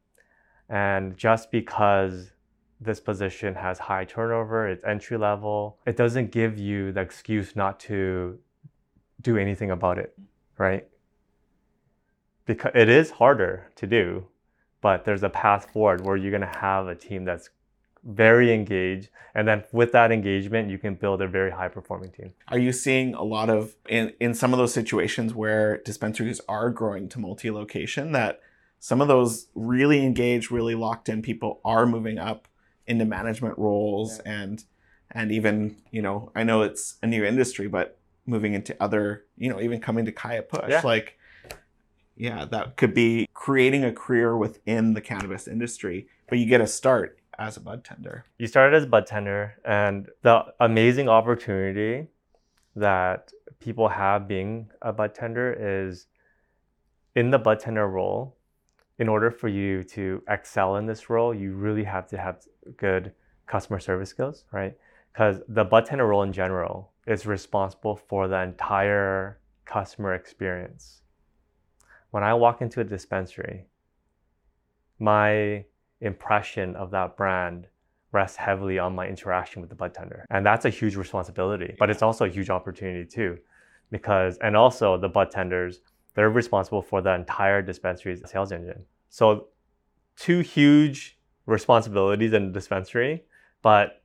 And 0.68 1.16
just 1.16 1.50
because 1.50 2.32
this 2.80 3.00
position 3.00 3.54
has 3.54 3.78
high 3.78 4.04
turnover, 4.04 4.68
it's 4.68 4.84
entry 4.84 5.16
level, 5.16 5.78
it 5.86 5.96
doesn't 5.96 6.30
give 6.30 6.58
you 6.58 6.92
the 6.92 7.00
excuse 7.00 7.56
not 7.56 7.80
to 7.80 8.38
do 9.20 9.36
anything 9.36 9.70
about 9.70 9.98
it, 9.98 10.16
right? 10.58 10.86
Because 12.44 12.72
it 12.74 12.88
is 12.88 13.12
harder 13.12 13.70
to 13.76 13.86
do, 13.86 14.26
but 14.80 15.04
there's 15.04 15.22
a 15.22 15.30
path 15.30 15.70
forward 15.72 16.04
where 16.04 16.16
you're 16.16 16.30
going 16.30 16.40
to 16.52 16.58
have 16.58 16.86
a 16.86 16.94
team 16.94 17.24
that's 17.24 17.50
very 18.06 18.52
engaged 18.52 19.08
and 19.34 19.48
then 19.48 19.64
with 19.72 19.90
that 19.90 20.12
engagement 20.12 20.70
you 20.70 20.78
can 20.78 20.94
build 20.94 21.20
a 21.20 21.26
very 21.26 21.50
high 21.50 21.66
performing 21.66 22.10
team 22.12 22.32
are 22.48 22.58
you 22.58 22.70
seeing 22.70 23.14
a 23.14 23.22
lot 23.22 23.50
of 23.50 23.74
in 23.88 24.12
in 24.20 24.32
some 24.32 24.52
of 24.52 24.58
those 24.58 24.72
situations 24.72 25.34
where 25.34 25.78
dispensaries 25.78 26.40
are 26.48 26.70
growing 26.70 27.08
to 27.08 27.18
multi-location 27.18 28.12
that 28.12 28.38
some 28.78 29.00
of 29.00 29.08
those 29.08 29.48
really 29.56 30.04
engaged 30.04 30.52
really 30.52 30.76
locked 30.76 31.08
in 31.08 31.20
people 31.20 31.60
are 31.64 31.84
moving 31.84 32.16
up 32.16 32.46
into 32.86 33.04
management 33.04 33.58
roles 33.58 34.20
yeah. 34.24 34.32
and 34.32 34.64
and 35.12 35.32
even 35.32 35.76
you 35.90 36.02
know 36.02 36.30
i 36.34 36.42
know 36.42 36.62
it's 36.62 36.96
a 37.02 37.06
new 37.06 37.24
industry 37.24 37.68
but 37.68 37.98
moving 38.26 38.54
into 38.54 38.76
other 38.82 39.24
you 39.36 39.48
know 39.48 39.60
even 39.60 39.80
coming 39.80 40.04
to 40.04 40.12
kaya 40.12 40.42
push 40.42 40.68
yeah. 40.68 40.80
like 40.84 41.18
yeah 42.16 42.44
that 42.44 42.76
could 42.76 42.94
be 42.94 43.28
creating 43.34 43.84
a 43.84 43.92
career 43.92 44.36
within 44.36 44.94
the 44.94 45.00
cannabis 45.00 45.46
industry 45.46 46.08
but 46.28 46.38
you 46.38 46.46
get 46.46 46.60
a 46.60 46.66
start 46.66 47.18
as 47.38 47.56
a 47.56 47.60
bud 47.60 47.84
tender 47.84 48.24
you 48.38 48.46
started 48.46 48.76
as 48.76 48.84
a 48.84 48.86
bud 48.86 49.06
tender 49.06 49.54
and 49.64 50.08
the 50.22 50.44
amazing 50.60 51.08
opportunity 51.08 52.08
that 52.74 53.32
people 53.60 53.88
have 53.88 54.26
being 54.26 54.68
a 54.82 54.92
bud 54.92 55.14
tender 55.14 55.54
is 55.58 56.06
in 57.14 57.30
the 57.30 57.38
bud 57.38 57.60
tender 57.60 57.86
role 57.86 58.36
in 58.98 59.08
order 59.08 59.30
for 59.30 59.48
you 59.48 59.82
to 59.82 60.22
excel 60.28 60.76
in 60.76 60.86
this 60.86 61.10
role 61.10 61.34
you 61.34 61.52
really 61.52 61.84
have 61.84 62.06
to 62.08 62.16
have 62.16 62.42
good 62.76 63.12
customer 63.46 63.78
service 63.78 64.10
skills, 64.10 64.44
right? 64.52 64.76
Because 65.12 65.40
the 65.48 65.64
bud 65.64 65.86
tender 65.86 66.06
role 66.06 66.22
in 66.22 66.32
general 66.32 66.92
is 67.06 67.26
responsible 67.26 67.96
for 67.96 68.28
the 68.28 68.40
entire 68.42 69.38
customer 69.64 70.14
experience. 70.14 71.02
When 72.10 72.22
I 72.22 72.34
walk 72.34 72.60
into 72.60 72.80
a 72.80 72.84
dispensary, 72.84 73.66
my 74.98 75.64
impression 76.00 76.76
of 76.76 76.90
that 76.90 77.16
brand 77.16 77.68
rests 78.12 78.36
heavily 78.36 78.78
on 78.78 78.94
my 78.94 79.06
interaction 79.06 79.60
with 79.60 79.70
the 79.70 79.76
bud 79.76 79.94
tender. 79.94 80.24
And 80.30 80.44
that's 80.44 80.64
a 80.64 80.70
huge 80.70 80.96
responsibility, 80.96 81.76
but 81.78 81.90
it's 81.90 82.02
also 82.02 82.24
a 82.24 82.28
huge 82.28 82.50
opportunity 82.50 83.04
too. 83.04 83.38
Because, 83.90 84.36
and 84.38 84.56
also 84.56 84.96
the 84.96 85.08
bud 85.08 85.30
tenders, 85.30 85.80
they're 86.16 86.30
responsible 86.30 86.82
for 86.82 87.00
the 87.00 87.14
entire 87.14 87.62
dispensary's 87.62 88.28
sales 88.28 88.50
engine. 88.50 88.84
So, 89.10 89.48
two 90.16 90.40
huge 90.40 91.18
responsibilities 91.44 92.32
in 92.32 92.46
the 92.46 92.52
dispensary, 92.52 93.24
but 93.62 94.02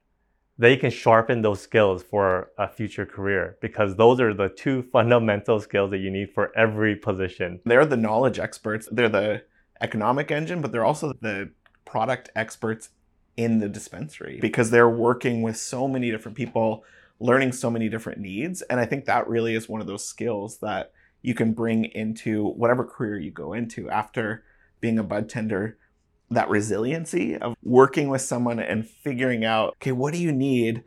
they 0.57 0.77
can 0.77 0.91
sharpen 0.91 1.41
those 1.41 1.61
skills 1.61 2.03
for 2.03 2.51
a 2.57 2.67
future 2.67 3.05
career 3.05 3.57
because 3.61 3.95
those 3.95 4.19
are 4.19 4.33
the 4.33 4.49
two 4.49 4.83
fundamental 4.91 5.59
skills 5.59 5.89
that 5.91 5.99
you 5.99 6.11
need 6.11 6.29
for 6.31 6.55
every 6.55 6.95
position. 6.95 7.61
They're 7.65 7.85
the 7.85 7.97
knowledge 7.97 8.37
experts, 8.37 8.87
they're 8.91 9.09
the 9.09 9.43
economic 9.79 10.29
engine, 10.29 10.61
but 10.61 10.71
they're 10.71 10.85
also 10.85 11.13
the 11.21 11.51
product 11.85 12.29
experts 12.35 12.89
in 13.37 13.59
the 13.59 13.69
dispensary 13.69 14.37
because 14.41 14.69
they're 14.69 14.89
working 14.89 15.41
with 15.41 15.55
so 15.55 15.87
many 15.87 16.11
different 16.11 16.37
people, 16.37 16.83
learning 17.19 17.53
so 17.53 17.71
many 17.71 17.87
different 17.87 18.19
needs. 18.19 18.61
And 18.63 18.79
I 18.79 18.85
think 18.85 19.05
that 19.05 19.27
really 19.29 19.55
is 19.55 19.69
one 19.69 19.79
of 19.79 19.87
those 19.87 20.05
skills 20.05 20.57
that 20.57 20.91
you 21.21 21.33
can 21.33 21.53
bring 21.53 21.85
into 21.85 22.47
whatever 22.49 22.83
career 22.83 23.19
you 23.19 23.31
go 23.31 23.53
into 23.53 23.89
after 23.89 24.43
being 24.79 24.97
a 24.97 25.03
bud 25.03 25.29
tender 25.29 25.77
that 26.29 26.49
resiliency 26.49 27.37
of 27.37 27.55
working 27.61 28.09
with 28.09 28.21
someone 28.21 28.59
and 28.59 28.87
figuring 28.87 29.43
out, 29.43 29.75
okay, 29.77 29.91
what 29.91 30.13
do 30.13 30.19
you 30.19 30.31
need? 30.31 30.83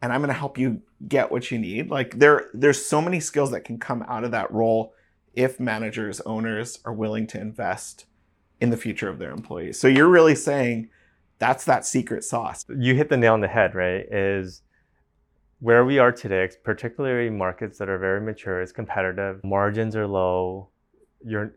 And 0.00 0.12
I'm 0.12 0.20
going 0.20 0.28
to 0.28 0.38
help 0.38 0.58
you 0.58 0.82
get 1.06 1.30
what 1.30 1.50
you 1.50 1.58
need. 1.58 1.90
Like 1.90 2.18
there, 2.18 2.46
there's 2.54 2.84
so 2.84 3.00
many 3.00 3.20
skills 3.20 3.50
that 3.50 3.60
can 3.60 3.78
come 3.78 4.02
out 4.08 4.24
of 4.24 4.30
that 4.30 4.50
role 4.50 4.94
if 5.34 5.60
managers, 5.60 6.20
owners 6.22 6.80
are 6.84 6.94
willing 6.94 7.26
to 7.28 7.40
invest 7.40 8.06
in 8.58 8.70
the 8.70 8.76
future 8.76 9.10
of 9.10 9.18
their 9.18 9.32
employees. 9.32 9.78
So 9.78 9.86
you're 9.86 10.08
really 10.08 10.34
saying 10.34 10.88
that's 11.38 11.64
that 11.66 11.84
secret 11.84 12.24
sauce. 12.24 12.64
You 12.74 12.94
hit 12.94 13.10
the 13.10 13.18
nail 13.18 13.34
on 13.34 13.42
the 13.42 13.48
head, 13.48 13.74
right? 13.74 14.06
Is 14.10 14.62
where 15.66 15.84
we 15.84 15.98
are 15.98 16.12
today, 16.12 16.48
particularly 16.62 17.28
markets 17.28 17.76
that 17.76 17.88
are 17.88 17.98
very 17.98 18.20
mature, 18.20 18.62
is 18.62 18.70
competitive. 18.70 19.42
Margins 19.42 19.96
are 19.96 20.06
low. 20.06 20.68
You're 21.24 21.56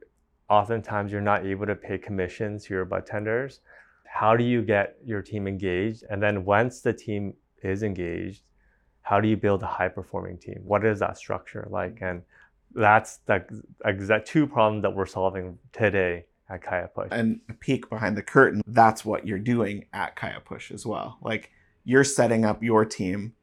oftentimes 0.49 1.11
you're 1.11 1.21
not 1.21 1.45
able 1.45 1.67
to 1.67 1.75
pay 1.75 1.99
commissions 1.99 2.65
to 2.65 2.73
your 2.73 2.85
bud 2.85 3.05
tenders. 3.05 3.59
How 4.07 4.35
do 4.35 4.43
you 4.43 4.63
get 4.63 4.97
your 5.05 5.21
team 5.21 5.47
engaged? 5.47 6.05
And 6.09 6.23
then 6.23 6.43
once 6.43 6.81
the 6.81 6.91
team 6.91 7.35
is 7.61 7.83
engaged, 7.83 8.41
how 9.03 9.21
do 9.21 9.27
you 9.27 9.37
build 9.37 9.61
a 9.61 9.67
high 9.67 9.89
performing 9.89 10.39
team? 10.39 10.59
What 10.63 10.83
is 10.83 10.97
that 11.01 11.15
structure 11.15 11.67
like? 11.69 11.99
And 12.01 12.23
that's 12.73 13.17
the 13.27 13.45
exact 13.85 14.27
two 14.27 14.47
problems 14.47 14.81
that 14.81 14.95
we're 14.95 15.05
solving 15.05 15.59
today 15.71 16.25
at 16.49 16.63
Kaya 16.63 16.89
Push. 16.95 17.09
And 17.11 17.41
a 17.47 17.53
peek 17.53 17.87
behind 17.91 18.17
the 18.17 18.23
curtain, 18.23 18.63
that's 18.65 19.05
what 19.05 19.27
you're 19.27 19.37
doing 19.37 19.85
at 19.93 20.15
Kaya 20.15 20.39
Push 20.43 20.71
as 20.71 20.83
well. 20.83 21.19
Like 21.21 21.51
you're 21.83 22.03
setting 22.03 22.43
up 22.43 22.63
your 22.63 22.85
team 22.85 23.33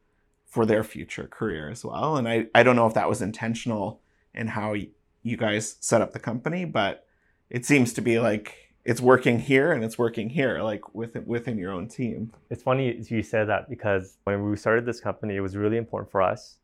for 0.56 0.64
their 0.64 0.82
future 0.82 1.28
career 1.28 1.68
as 1.68 1.84
well. 1.84 2.16
And 2.16 2.26
I, 2.26 2.46
I 2.54 2.62
don't 2.62 2.76
know 2.76 2.86
if 2.86 2.94
that 2.94 3.10
was 3.10 3.20
intentional 3.20 4.00
in 4.34 4.46
how 4.46 4.74
you 5.22 5.36
guys 5.36 5.76
set 5.80 6.00
up 6.00 6.14
the 6.14 6.18
company, 6.18 6.64
but 6.64 7.04
it 7.50 7.66
seems 7.66 7.92
to 7.92 8.00
be 8.00 8.18
like 8.18 8.72
it's 8.82 9.02
working 9.02 9.38
here 9.38 9.70
and 9.72 9.84
it's 9.84 9.98
working 9.98 10.30
here, 10.30 10.62
like 10.62 10.94
within 10.94 11.26
within 11.26 11.58
your 11.58 11.72
own 11.72 11.88
team. 11.88 12.32
It's 12.48 12.62
funny 12.62 12.98
you 13.06 13.22
said 13.22 13.50
that 13.50 13.68
because 13.68 14.16
when 14.24 14.48
we 14.48 14.56
started 14.56 14.86
this 14.86 14.98
company, 14.98 15.36
it 15.36 15.40
was 15.40 15.58
really 15.58 15.76
important 15.76 16.10
for 16.10 16.22
us 16.22 16.56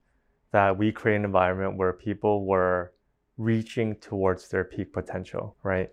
that 0.53 0.79
we 0.79 0.91
create 0.91 1.17
an 1.17 1.27
environment 1.27 1.77
where 1.77 1.93
people 1.93 2.47
were 2.47 2.95
reaching 3.37 3.97
towards 3.97 4.49
their 4.49 4.65
peak 4.65 4.91
potential, 4.95 5.55
right? 5.63 5.91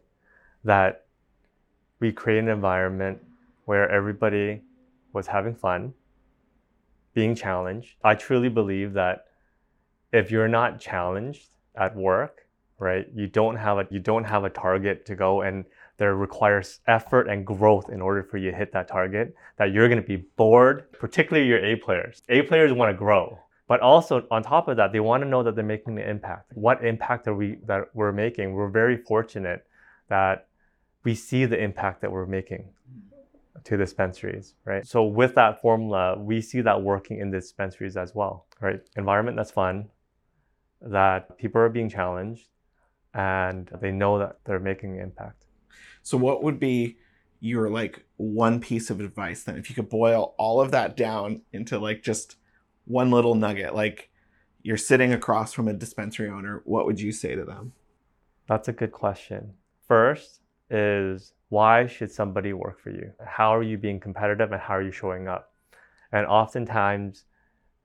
That 0.64 1.04
we 2.00 2.14
create 2.14 2.40
an 2.40 2.48
environment 2.48 3.20
where 3.66 3.90
everybody 3.92 4.62
was 5.12 5.28
having 5.28 5.54
fun, 5.54 5.94
being 7.20 7.36
challenged. 7.36 7.96
I 8.02 8.16
truly 8.16 8.48
believe 8.48 8.94
that 8.94 9.26
if 10.14 10.32
you're 10.32 10.48
not 10.48 10.80
challenged 10.80 11.50
at 11.76 11.94
work, 11.94 12.48
right? 12.78 13.08
You 13.14 13.28
don't 13.28 13.58
have 13.58 13.78
a 13.78 13.86
you 13.92 14.00
don't 14.00 14.24
have 14.24 14.46
a 14.46 14.50
target 14.50 15.06
to 15.08 15.16
go 15.16 15.42
and 15.42 15.66
there 15.98 16.16
requires 16.16 16.80
effort 16.88 17.28
and 17.28 17.46
growth 17.46 17.88
in 17.90 18.00
order 18.02 18.24
for 18.24 18.38
you 18.38 18.52
to 18.52 18.58
hit 18.58 18.72
that 18.72 18.88
target 18.88 19.36
that 19.58 19.74
you're 19.74 19.90
going 19.90 20.02
to 20.02 20.12
be 20.16 20.24
bored, 20.38 20.78
particularly 20.94 21.46
your 21.46 21.62
A 21.72 21.76
players. 21.76 22.22
A 22.30 22.42
players 22.44 22.72
want 22.72 22.90
to 22.94 22.98
grow. 22.98 23.38
But 23.68 23.82
also 23.82 24.26
on 24.32 24.42
top 24.42 24.70
of 24.70 24.78
that, 24.78 24.94
they 24.94 25.02
want 25.02 25.22
to 25.24 25.30
know 25.30 25.44
that 25.44 25.56
they're 25.56 25.74
making 25.76 26.00
an 26.00 26.10
impact. 26.10 26.54
What 26.56 26.86
impact 26.86 27.28
are 27.28 27.36
we 27.36 27.58
that 27.68 27.82
we're 27.94 28.14
making? 28.14 28.54
We're 28.54 28.76
very 28.84 28.98
fortunate 29.12 29.62
that 30.08 30.48
we 31.04 31.16
see 31.16 31.44
the 31.44 31.62
impact 31.62 32.00
that 32.02 32.12
we're 32.14 32.32
making 32.40 32.64
to 33.64 33.78
dispensaries, 33.78 34.56
right? 34.66 34.86
So 34.86 35.04
with 35.04 35.36
that 35.36 35.62
formula, 35.62 36.18
we 36.18 36.42
see 36.42 36.62
that 36.62 36.82
working 36.82 37.20
in 37.20 37.32
dispensaries 37.32 37.98
as 37.98 38.14
well, 38.16 38.46
right? 38.62 38.82
Environment 38.96 39.38
that's 39.38 39.52
fun, 39.52 39.90
that 40.82 41.38
people 41.38 41.62
are 41.62 41.70
being 41.70 41.90
challenged, 41.90 42.48
and 43.14 43.70
they 43.82 43.92
know 43.92 44.20
that 44.20 44.40
they're 44.46 44.60
making 44.60 44.98
an 44.98 45.02
impact. 45.02 45.46
So, 46.04 46.18
what 46.18 46.44
would 46.44 46.60
be 46.60 46.98
your 47.40 47.70
like 47.70 48.04
one 48.18 48.60
piece 48.60 48.90
of 48.90 49.00
advice 49.00 49.44
then? 49.44 49.58
If 49.58 49.70
you 49.70 49.76
could 49.76 49.90
boil 49.90 50.36
all 50.38 50.62
of 50.62 50.72
that 50.72 50.96
down 50.96 51.42
into 51.52 51.80
like 51.80 52.04
just 52.04 52.36
one 52.86 53.12
little 53.12 53.36
nugget, 53.36 53.76
like 53.76 54.10
you're 54.62 54.78
sitting 54.78 55.14
across 55.14 55.54
from 55.54 55.68
a 55.68 55.74
dispensary 55.74 56.30
owner, 56.30 56.62
what 56.66 56.86
would 56.86 57.00
you 57.00 57.12
say 57.12 57.36
to 57.36 57.44
them? 57.44 57.74
That's 58.48 58.68
a 58.68 58.74
good 58.74 58.92
question. 58.92 59.54
First 59.88 60.42
is 60.70 61.34
why 61.50 61.88
should 61.88 62.12
somebody 62.12 62.54
work 62.54 62.80
for 62.80 62.92
you? 62.92 63.12
How 63.26 63.56
are 63.56 63.64
you 63.64 63.78
being 63.78 64.00
competitive 64.00 64.52
and 64.52 64.62
how 64.62 64.76
are 64.76 64.82
you 64.82 64.92
showing 64.92 65.28
up? 65.28 65.54
And 66.12 66.26
oftentimes, 66.26 67.26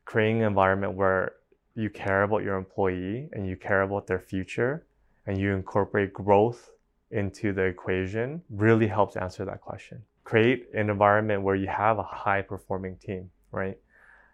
creating 0.04 0.42
an 0.42 0.48
environment 0.48 0.94
where 0.94 1.32
you 1.74 1.90
care 1.90 2.22
about 2.22 2.42
your 2.42 2.56
employee 2.56 3.28
and 3.32 3.46
you 3.46 3.56
care 3.56 3.82
about 3.82 4.06
their 4.06 4.20
future 4.20 4.86
and 5.26 5.38
you 5.38 5.52
incorporate 5.52 6.12
growth 6.12 6.70
into 7.10 7.52
the 7.52 7.62
equation 7.62 8.42
really 8.50 8.86
helps 8.86 9.16
answer 9.16 9.44
that 9.44 9.60
question. 9.60 10.02
Create 10.24 10.68
an 10.74 10.90
environment 10.90 11.42
where 11.42 11.54
you 11.54 11.68
have 11.68 11.98
a 11.98 12.02
high 12.02 12.42
performing 12.42 12.96
team, 12.96 13.30
right? 13.50 13.78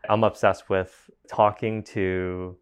I'm 0.09 0.25
obsessed 0.25 0.69
with 0.69 1.11
talking 1.29 1.83
to 1.85 2.57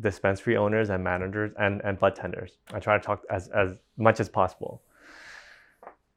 dispensary 0.00 0.56
owners 0.56 0.90
and 0.90 1.02
managers 1.02 1.52
and, 1.58 1.80
and 1.84 1.98
bud 1.98 2.16
tenders. 2.16 2.58
I 2.72 2.80
try 2.80 2.98
to 2.98 3.04
talk 3.04 3.22
as, 3.30 3.48
as 3.48 3.78
much 3.96 4.20
as 4.20 4.28
possible. 4.28 4.82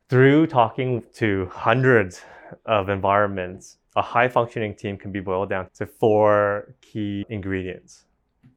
Through 0.09 0.47
talking 0.47 1.03
to 1.15 1.49
hundreds 1.51 2.21
of 2.65 2.89
environments, 2.89 3.77
a 3.95 4.01
high 4.01 4.27
functioning 4.27 4.75
team 4.75 4.97
can 4.97 5.11
be 5.11 5.19
boiled 5.19 5.49
down 5.49 5.69
to 5.75 5.85
four 5.85 6.75
key 6.81 7.25
ingredients. 7.29 8.05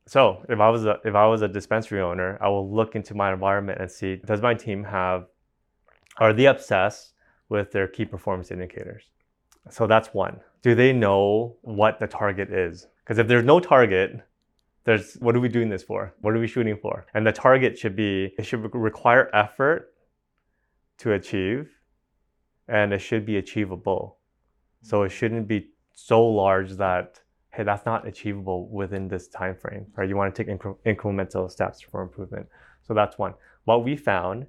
So 0.07 0.45
if 0.49 0.61
I 0.61 0.69
was 0.71 0.87
a 0.87 0.99
if 1.05 1.15
I 1.15 1.27
was 1.27 1.43
a 1.43 1.49
dispensary 1.49 2.01
owner, 2.01 2.39
I 2.41 2.49
will 2.49 2.69
look 2.71 2.97
into 2.97 3.15
my 3.15 3.33
environment 3.33 3.81
and 3.81 3.91
see 3.91 4.17
does 4.17 4.41
my 4.41 4.55
team 4.55 4.85
have 4.85 5.27
are 6.19 6.33
they 6.33 6.47
obsessed 6.47 7.15
with 7.49 7.73
their 7.73 7.87
key 7.87 8.05
performance 8.05 8.51
indicators. 8.51 9.05
So 9.69 9.87
that's 9.87 10.09
one. 10.15 10.41
Do 10.63 10.75
they 10.75 10.93
know 10.93 11.57
what 11.63 11.99
the 11.99 12.07
target 12.07 12.51
is? 12.51 12.87
Because 13.05 13.19
if 13.19 13.29
there's 13.29 13.45
no 13.45 13.61
target, 13.61 14.21
there's 14.91 15.15
what 15.21 15.37
are 15.37 15.41
we 15.41 15.49
doing 15.49 15.69
this 15.69 15.85
for? 15.85 16.13
What 16.21 16.35
are 16.35 16.41
we 16.41 16.49
shooting 16.49 16.77
for? 16.77 17.07
And 17.15 17.25
the 17.25 17.31
target 17.31 17.79
should 17.79 17.95
be 17.95 18.35
it 18.37 18.43
should 18.45 18.75
require 18.75 19.31
effort 19.33 19.93
to 20.99 21.13
achieve 21.13 21.71
and 22.67 22.93
it 22.93 22.99
should 22.99 23.25
be 23.25 23.37
achievable. 23.37 24.19
So 24.83 25.05
it 25.05 25.11
shouldn't 25.11 25.47
be 25.47 25.69
so 25.95 26.27
large 26.27 26.73
that 26.73 27.21
hey, 27.53 27.63
that's 27.63 27.87
not 27.87 28.05
achievable 28.07 28.69
within 28.69 29.07
this 29.07 29.29
time 29.29 29.55
frame, 29.55 29.87
right? 29.97 30.09
You 30.09 30.17
want 30.17 30.35
to 30.35 30.43
take 30.43 30.53
incre- 30.57 30.79
incremental 30.85 31.49
steps 31.49 31.81
for 31.81 32.03
improvement. 32.03 32.49
So 32.83 32.93
that's 32.93 33.17
one. 33.17 33.35
What 33.67 33.85
we 33.85 33.97
found 33.97 34.47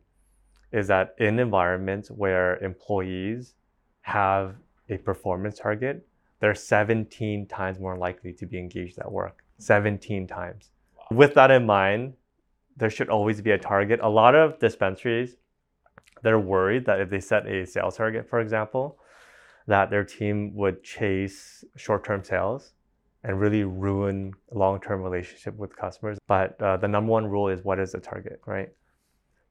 is 0.71 0.87
that 0.87 1.13
in 1.19 1.37
environments 1.37 2.09
where 2.09 2.57
employees 2.63 3.53
have 4.01 4.55
a 4.89 4.97
performance 4.97 5.59
target, 5.59 6.07
they're 6.39 6.55
17 6.55 7.47
times 7.47 7.79
more 7.79 7.97
likely 7.97 8.33
to 8.33 8.45
be 8.47 8.57
engaged 8.57 8.97
at 8.97 9.11
work. 9.11 9.43
17 9.61 10.27
times. 10.27 10.71
Wow. 10.95 11.17
With 11.17 11.33
that 11.35 11.51
in 11.51 11.65
mind, 11.65 12.13
there 12.77 12.89
should 12.89 13.09
always 13.09 13.41
be 13.41 13.51
a 13.51 13.57
target. 13.57 13.99
A 14.01 14.09
lot 14.09 14.35
of 14.35 14.59
dispensaries, 14.59 15.35
they're 16.23 16.39
worried 16.39 16.85
that 16.85 16.99
if 16.99 17.09
they 17.09 17.19
set 17.19 17.47
a 17.47 17.65
sales 17.65 17.97
target, 17.97 18.29
for 18.29 18.39
example, 18.39 18.97
that 19.67 19.89
their 19.89 20.03
team 20.03 20.55
would 20.55 20.83
chase 20.83 21.63
short-term 21.75 22.23
sales 22.23 22.73
and 23.23 23.39
really 23.39 23.63
ruin 23.63 24.33
long-term 24.51 25.01
relationship 25.01 25.55
with 25.55 25.75
customers. 25.75 26.17
But 26.27 26.59
uh, 26.61 26.77
the 26.77 26.87
number 26.87 27.11
one 27.11 27.27
rule 27.27 27.49
is 27.49 27.63
what 27.63 27.79
is 27.79 27.91
the 27.91 27.99
target, 27.99 28.41
right? 28.45 28.69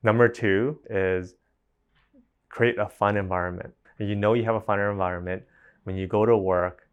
Number 0.03 0.29
two 0.29 0.81
is 0.89 1.35
create 2.49 2.79
a 2.79 2.89
fun 2.89 3.17
environment. 3.17 3.73
You 3.99 4.17
know 4.17 4.33
you 4.33 4.45
have 4.45 4.55
a 4.55 4.61
fun 4.61 4.81
environment 4.81 5.43
when 5.85 5.97
you 5.97 6.07
go 6.07 6.25
to 6.27 6.37
work 6.37 6.89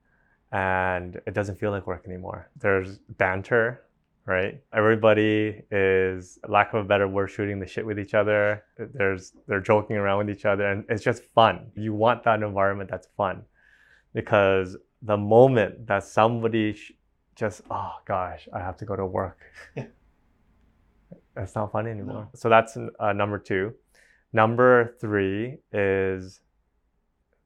and 0.51 1.20
it 1.27 1.34
doesn't 1.34 1.60
feel 1.60 1.72
like 1.72 1.88
work 1.88 2.04
anymore. 2.06 2.50
There's 2.60 3.00
banter, 3.18 3.84
right? 4.25 4.62
Everybody 4.74 5.63
is, 5.72 6.39
lack 6.48 6.74
of 6.74 6.86
a 6.86 6.88
better 6.88 7.08
word, 7.08 7.27
shooting 7.27 7.60
the 7.60 7.68
shit 7.68 7.86
with 7.86 8.00
each 8.00 8.13
other. 8.13 8.63
There's 8.77 9.34
they're 9.48 9.62
joking 9.62 9.98
around 9.98 10.20
with 10.20 10.30
each 10.30 10.46
other, 10.46 10.66
and 10.68 10.86
it's 10.89 11.04
just 11.04 11.24
fun. 11.36 11.72
You 11.75 11.94
want 11.94 12.24
that 12.24 12.42
environment 12.44 12.89
that's 12.89 13.08
fun, 13.18 13.44
because 14.13 14.77
the 15.01 15.18
moment 15.18 15.88
that 15.88 16.04
somebody 16.04 16.74
sh- 16.74 16.94
just 17.36 17.62
oh 17.70 17.94
gosh, 18.06 18.48
I 18.54 18.60
have 18.60 18.77
to 18.77 18.86
go 18.86 18.96
to 18.96 19.06
work. 19.06 19.39
it's 21.36 21.56
not 21.56 21.72
fun 21.72 21.88
anymore. 21.88 22.13
No. 22.13 22.30
So 22.36 22.50
that's 22.50 22.77
uh, 23.00 23.13
number 23.13 23.38
two. 23.38 23.74
Number 24.34 24.96
three 25.00 25.58
is 25.72 26.42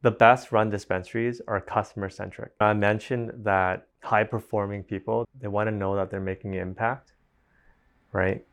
the 0.01 0.11
best 0.11 0.51
run 0.51 0.69
dispensaries 0.69 1.41
are 1.47 1.61
customer 1.61 2.09
centric. 2.09 2.51
I 2.59 2.73
mentioned 2.73 3.31
that 3.43 3.87
high 4.01 4.23
performing 4.23 4.83
people, 4.83 5.27
they 5.39 5.47
want 5.47 5.67
to 5.67 5.71
know 5.71 5.95
that 5.95 6.09
they're 6.09 6.19
making 6.19 6.55
an 6.55 6.61
impact, 6.61 7.13
right? 8.11 8.43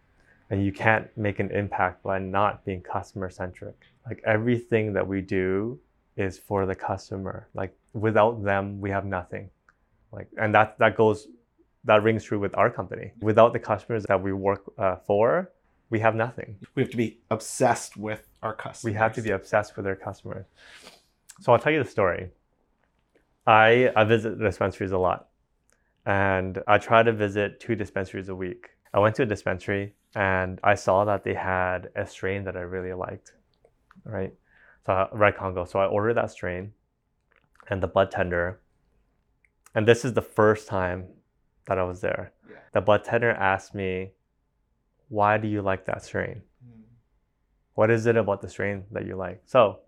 And 0.50 0.64
you 0.64 0.73
can't 0.73 1.09
make 1.17 1.40
an 1.40 1.50
impact 1.50 2.02
by 2.02 2.19
not 2.19 2.64
being 2.64 2.83
customer 2.83 3.31
centric. 3.31 3.76
Like 4.07 4.23
everything 4.26 4.93
that 4.95 5.07
we 5.07 5.21
do 5.21 5.78
is 6.17 6.38
for 6.38 6.67
the 6.67 6.75
customer. 6.75 7.49
Like 7.55 7.75
without 7.93 8.43
them, 8.43 8.81
we 8.81 8.90
have 8.90 9.05
nothing. 9.05 9.50
Like, 10.12 10.28
and 10.38 10.55
that 10.55 10.78
that 10.78 10.97
goes, 10.97 11.28
that 11.85 12.02
rings 12.02 12.25
true 12.25 12.38
with 12.38 12.55
our 12.57 12.71
company. 12.71 13.12
Without 13.21 13.52
the 13.52 13.59
customers 13.59 14.05
that 14.09 14.23
we 14.23 14.33
work 14.33 14.62
uh, 14.78 14.97
for, 14.97 15.50
we 15.90 16.00
have 16.00 16.14
nothing. 16.14 16.57
We 16.75 16.83
have 16.83 16.90
to 16.90 16.97
be 16.97 17.19
obsessed 17.31 17.97
with 17.97 18.26
our 18.43 18.55
customers. 18.55 18.93
We 18.93 18.99
have 18.99 19.14
to 19.14 19.23
be 19.23 19.31
obsessed 19.31 19.76
with 19.76 19.87
our 19.87 19.97
customers. 19.97 20.47
So 21.40 21.52
I'll 21.52 21.59
tell 21.59 21.73
you 21.73 21.83
the 21.83 21.88
story. 21.88 22.30
I, 23.47 23.90
I 23.97 24.04
visit 24.04 24.38
dispensaries 24.38 24.92
a 24.92 24.99
lot, 24.99 25.28
and 26.04 26.62
I 26.66 26.78
try 26.78 27.02
to 27.02 27.12
visit 27.12 27.61
two 27.61 27.75
dispensaries 27.75 28.28
a 28.28 28.35
week. 28.35 28.70
I 28.92 28.98
went 28.98 29.14
to 29.16 29.22
a 29.22 29.27
dispensary 29.27 29.94
and 30.14 30.59
I 30.64 30.74
saw 30.74 31.05
that 31.05 31.24
they 31.24 31.35
had 31.35 31.90
a 31.94 32.07
strain 32.07 32.44
that 32.44 32.57
I 32.57 32.61
really 32.61 32.92
liked, 32.92 33.33
right? 34.05 34.33
So 34.87 35.09
Red 35.12 35.37
Congo. 35.37 35.64
So 35.64 35.79
I 35.79 35.87
ordered 35.87 36.14
that 36.14 36.31
strain 36.31 36.72
and 37.68 37.83
the 37.83 37.88
bud 37.88 38.11
tender. 38.11 38.61
And 39.74 39.87
this 39.87 40.05
is 40.05 40.14
the 40.14 40.22
first 40.22 40.66
time 40.66 41.07
that 41.66 41.79
I 41.79 41.83
was 41.83 42.01
there. 42.01 42.33
Yeah. 42.51 42.57
The 42.72 42.81
bud 42.81 43.05
tender 43.05 43.31
asked 43.31 43.74
me, 43.74 44.12
"Why 45.09 45.37
do 45.37 45.46
you 45.46 45.61
like 45.61 45.85
that 45.85 46.03
strain? 46.03 46.42
Mm. 46.66 46.83
What 47.74 47.90
is 47.90 48.07
it 48.07 48.16
about 48.16 48.40
the 48.40 48.48
strain 48.48 48.85
that 48.92 49.05
you 49.05 49.16
like?" 49.16 49.42
So 49.44 49.81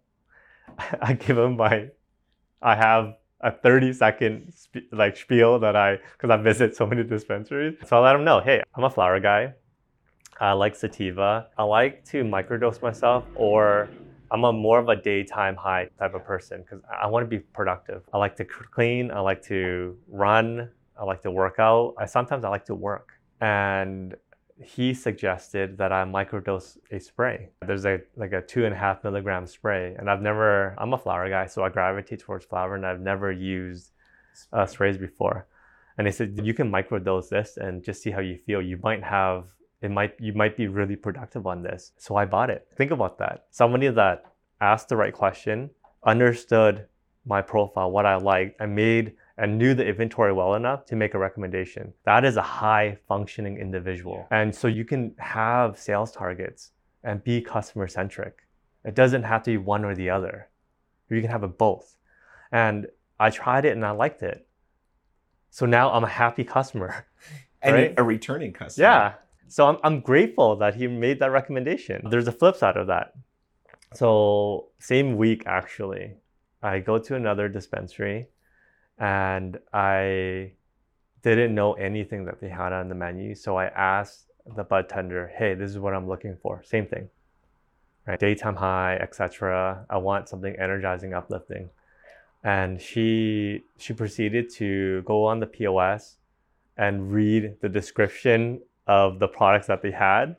I 1.03 1.15
give 1.15 1.39
him 1.39 1.57
my, 1.57 1.89
I 2.63 2.75
have 2.75 3.15
a 3.41 3.51
30 3.51 3.93
second 3.93 4.53
sp- 4.53 4.91
like 4.93 5.17
spiel 5.17 5.59
that 5.61 5.77
I, 5.77 5.99
because 6.13 6.31
I 6.31 6.37
visit 6.37 6.77
so 6.77 6.87
many 6.87 7.03
dispensaries. 7.05 7.77
So 7.87 7.99
I 7.99 8.01
let 8.01 8.17
him 8.17 8.25
know, 8.25 8.41
hey, 8.41 8.63
I'm 8.75 8.85
a 8.85 8.91
flower 8.91 9.21
guy. 9.21 9.55
I 10.41 10.53
like 10.53 10.75
sativa. 10.75 11.49
I 11.59 11.65
like 11.65 12.05
to 12.07 12.25
microdose 12.25 12.81
myself 12.81 13.25
or 13.35 13.91
I'm 14.31 14.45
a 14.45 14.53
more 14.53 14.79
of 14.79 14.89
a 14.89 14.97
daytime 14.97 15.57
high 15.57 15.89
type 15.99 16.15
of 16.15 16.25
person 16.25 16.63
because 16.63 16.83
I 16.91 17.07
want 17.09 17.25
to 17.25 17.29
be 17.29 17.41
productive. 17.41 18.03
I 18.13 18.19
like 18.19 18.37
to 18.37 18.45
clean. 18.45 19.11
I 19.11 19.21
like 19.21 19.43
to 19.47 19.99
run. 20.09 20.71
I 20.99 21.05
like 21.05 21.23
to 21.23 21.31
work 21.31 21.57
out. 21.59 21.95
I 21.99 22.07
sometimes 22.07 22.45
I 22.45 22.49
like 22.49 22.65
to 22.67 22.75
work. 22.75 23.09
And 23.41 24.15
he 24.63 24.93
suggested 24.95 25.79
that 25.79 25.93
I 25.93 26.05
microdose 26.05 26.79
a 26.91 27.01
spray. 27.01 27.51
There's 27.67 27.87
a 27.87 28.01
like 28.17 28.33
a 28.33 28.43
two 28.43 28.65
and 28.65 28.75
a 28.75 28.79
half 28.79 29.03
milligram 29.05 29.47
spray, 29.47 29.95
and 29.99 30.11
I've 30.11 30.23
never. 30.23 30.75
I'm 30.79 30.93
a 30.93 30.99
flower 30.99 31.29
guy, 31.29 31.47
so 31.47 31.65
I 31.65 31.69
gravitate 31.69 32.21
towards 32.21 32.45
flower, 32.45 32.75
and 32.75 32.87
I've 32.87 33.01
never 33.01 33.33
used 33.33 33.93
uh, 34.53 34.67
sprays 34.67 34.99
before. 34.99 35.47
And 35.99 36.07
he 36.07 36.13
said 36.13 36.41
you 36.43 36.55
can 36.55 36.71
microdose 36.71 37.29
this 37.29 37.57
and 37.57 37.83
just 37.83 38.03
see 38.03 38.11
how 38.11 38.21
you 38.21 38.37
feel. 38.37 38.63
You 38.63 38.79
might 38.83 39.03
have 39.03 39.47
it 39.83 39.91
might 39.91 40.15
you 40.21 40.33
might 40.35 40.57
be 40.57 40.69
really 40.69 40.97
productive 40.97 41.47
on 41.47 41.63
this. 41.63 41.93
So 41.97 42.17
I 42.17 42.25
bought 42.27 42.51
it. 42.51 42.67
Think 42.77 42.91
about 42.91 43.19
that. 43.19 43.47
Somebody 43.51 43.89
that 43.89 44.25
asked 44.61 44.89
the 44.89 44.97
right 44.97 45.13
question, 45.13 45.71
understood 46.05 46.87
my 47.25 47.41
profile, 47.43 47.91
what 47.91 48.07
I 48.07 48.17
liked, 48.17 48.61
and 48.61 48.75
made 48.75 49.15
and 49.39 49.59
knew 49.59 49.75
the 49.75 49.87
inventory 49.87 50.33
well 50.33 50.55
enough 50.55 50.85
to 50.87 50.97
make 50.97 51.15
a 51.15 51.19
recommendation. 51.19 51.93
That 52.05 52.25
is 52.25 52.37
a 52.37 52.43
high 52.43 52.99
functioning 53.09 53.59
individual. 53.59 54.27
And 54.31 54.55
so 54.55 54.69
you 54.69 54.85
can 54.85 55.15
have 55.19 55.79
sales 55.79 56.13
targets 56.13 56.73
and 57.05 57.23
be 57.25 57.41
customer 57.41 57.89
centric. 57.89 58.47
It 58.85 58.95
doesn't 58.95 59.23
have 59.23 59.43
to 59.45 59.53
be 59.53 59.57
one 59.57 59.85
or 59.85 59.95
the 59.95 60.11
other. 60.11 60.49
You 61.09 61.21
can 61.21 61.31
have 61.31 61.43
it 61.43 61.59
both. 61.59 61.97
And 62.53 62.87
I 63.19 63.31
tried 63.31 63.65
it 63.65 63.73
and 63.73 63.85
I 63.85 63.91
liked 63.91 64.23
it. 64.23 64.47
So 65.51 65.67
now 65.67 65.93
I'm 65.93 66.05
a 66.05 66.09
happy 66.09 66.45
customer. 66.45 67.07
And 67.63 67.75
right? 67.75 67.95
a 67.99 68.03
returning 68.03 68.55
customer. 68.55 68.87
Yeah. 68.87 69.13
So 69.49 69.67
I'm, 69.67 69.77
I'm 69.85 70.01
grateful 70.01 70.57
that 70.57 70.77
he 70.77 70.87
made 70.87 71.19
that 71.19 71.31
recommendation. 71.31 72.01
There's 72.09 72.27
a 72.27 72.33
flip 72.33 72.57
side 72.57 72.79
of 72.79 72.87
that. 72.87 73.13
So, 73.95 74.69
same 74.79 75.17
week 75.17 75.43
actually, 75.47 76.15
I 76.63 76.79
go 76.79 76.99
to 76.99 77.17
another 77.17 77.49
dispensary 77.49 78.29
and 79.01 79.59
I 79.73 80.53
didn't 81.23 81.55
know 81.55 81.73
anything 81.73 82.27
that 82.27 82.41
they 82.41 82.51
had 82.51 82.73
on 82.73 82.89
the 82.89 82.95
menu. 82.95 83.35
So 83.35 83.57
I 83.57 83.67
asked 83.67 84.27
the 84.57 84.63
bud 84.63 84.89
tender, 84.89 85.27
"Hey, 85.27 85.55
this 85.55 85.71
is 85.71 85.79
what 85.79 85.95
I'm 85.95 86.07
looking 86.07 86.37
for." 86.37 86.63
Same 86.63 86.87
thing, 86.87 87.09
right? 88.07 88.21
Daytime 88.21 88.57
high, 88.57 88.97
etc. 88.97 89.87
I 89.91 89.97
want 89.97 90.29
something 90.29 90.55
energizing, 90.57 91.15
uplifting. 91.15 91.71
And 92.45 92.81
she 92.81 93.65
she 93.79 93.95
proceeded 93.95 94.51
to 94.57 95.03
go 95.03 95.25
on 95.25 95.41
the 95.41 95.47
POS 95.47 96.19
and 96.77 97.13
read 97.13 97.57
the 97.61 97.69
description 97.69 98.61
of 98.87 99.19
the 99.19 99.29
products 99.29 99.67
that 99.67 99.83
they 99.83 99.91
had. 99.91 100.37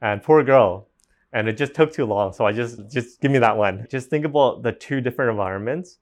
And 0.00 0.22
poor 0.22 0.42
girl, 0.44 0.88
and 1.32 1.48
it 1.48 1.56
just 1.56 1.74
took 1.74 1.92
too 1.92 2.06
long. 2.06 2.32
So 2.32 2.46
I 2.46 2.52
just 2.52 2.90
just 2.90 3.20
give 3.20 3.30
me 3.30 3.38
that 3.38 3.56
one. 3.56 3.86
Just 3.90 4.10
think 4.10 4.24
about 4.24 4.62
the 4.62 4.72
two 4.72 5.00
different 5.00 5.30
environments 5.30 5.98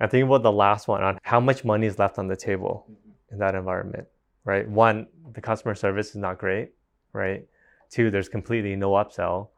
and 0.00 0.10
think 0.10 0.26
about 0.26 0.42
the 0.42 0.52
last 0.52 0.88
one 0.88 1.02
on 1.02 1.18
how 1.22 1.40
much 1.40 1.64
money 1.64 1.86
is 1.86 1.98
left 1.98 2.18
on 2.18 2.28
the 2.28 2.36
table 2.36 2.86
mm-hmm. 2.90 3.34
in 3.34 3.38
that 3.38 3.54
environment, 3.54 4.06
right? 4.44 4.68
One, 4.68 5.06
the 5.32 5.40
customer 5.40 5.74
service 5.74 6.10
is 6.10 6.16
not 6.16 6.38
great, 6.38 6.72
right? 7.12 7.46
Two, 7.90 8.10
there's 8.10 8.28
completely 8.28 8.76
no 8.76 8.90
upsell. 8.92 9.48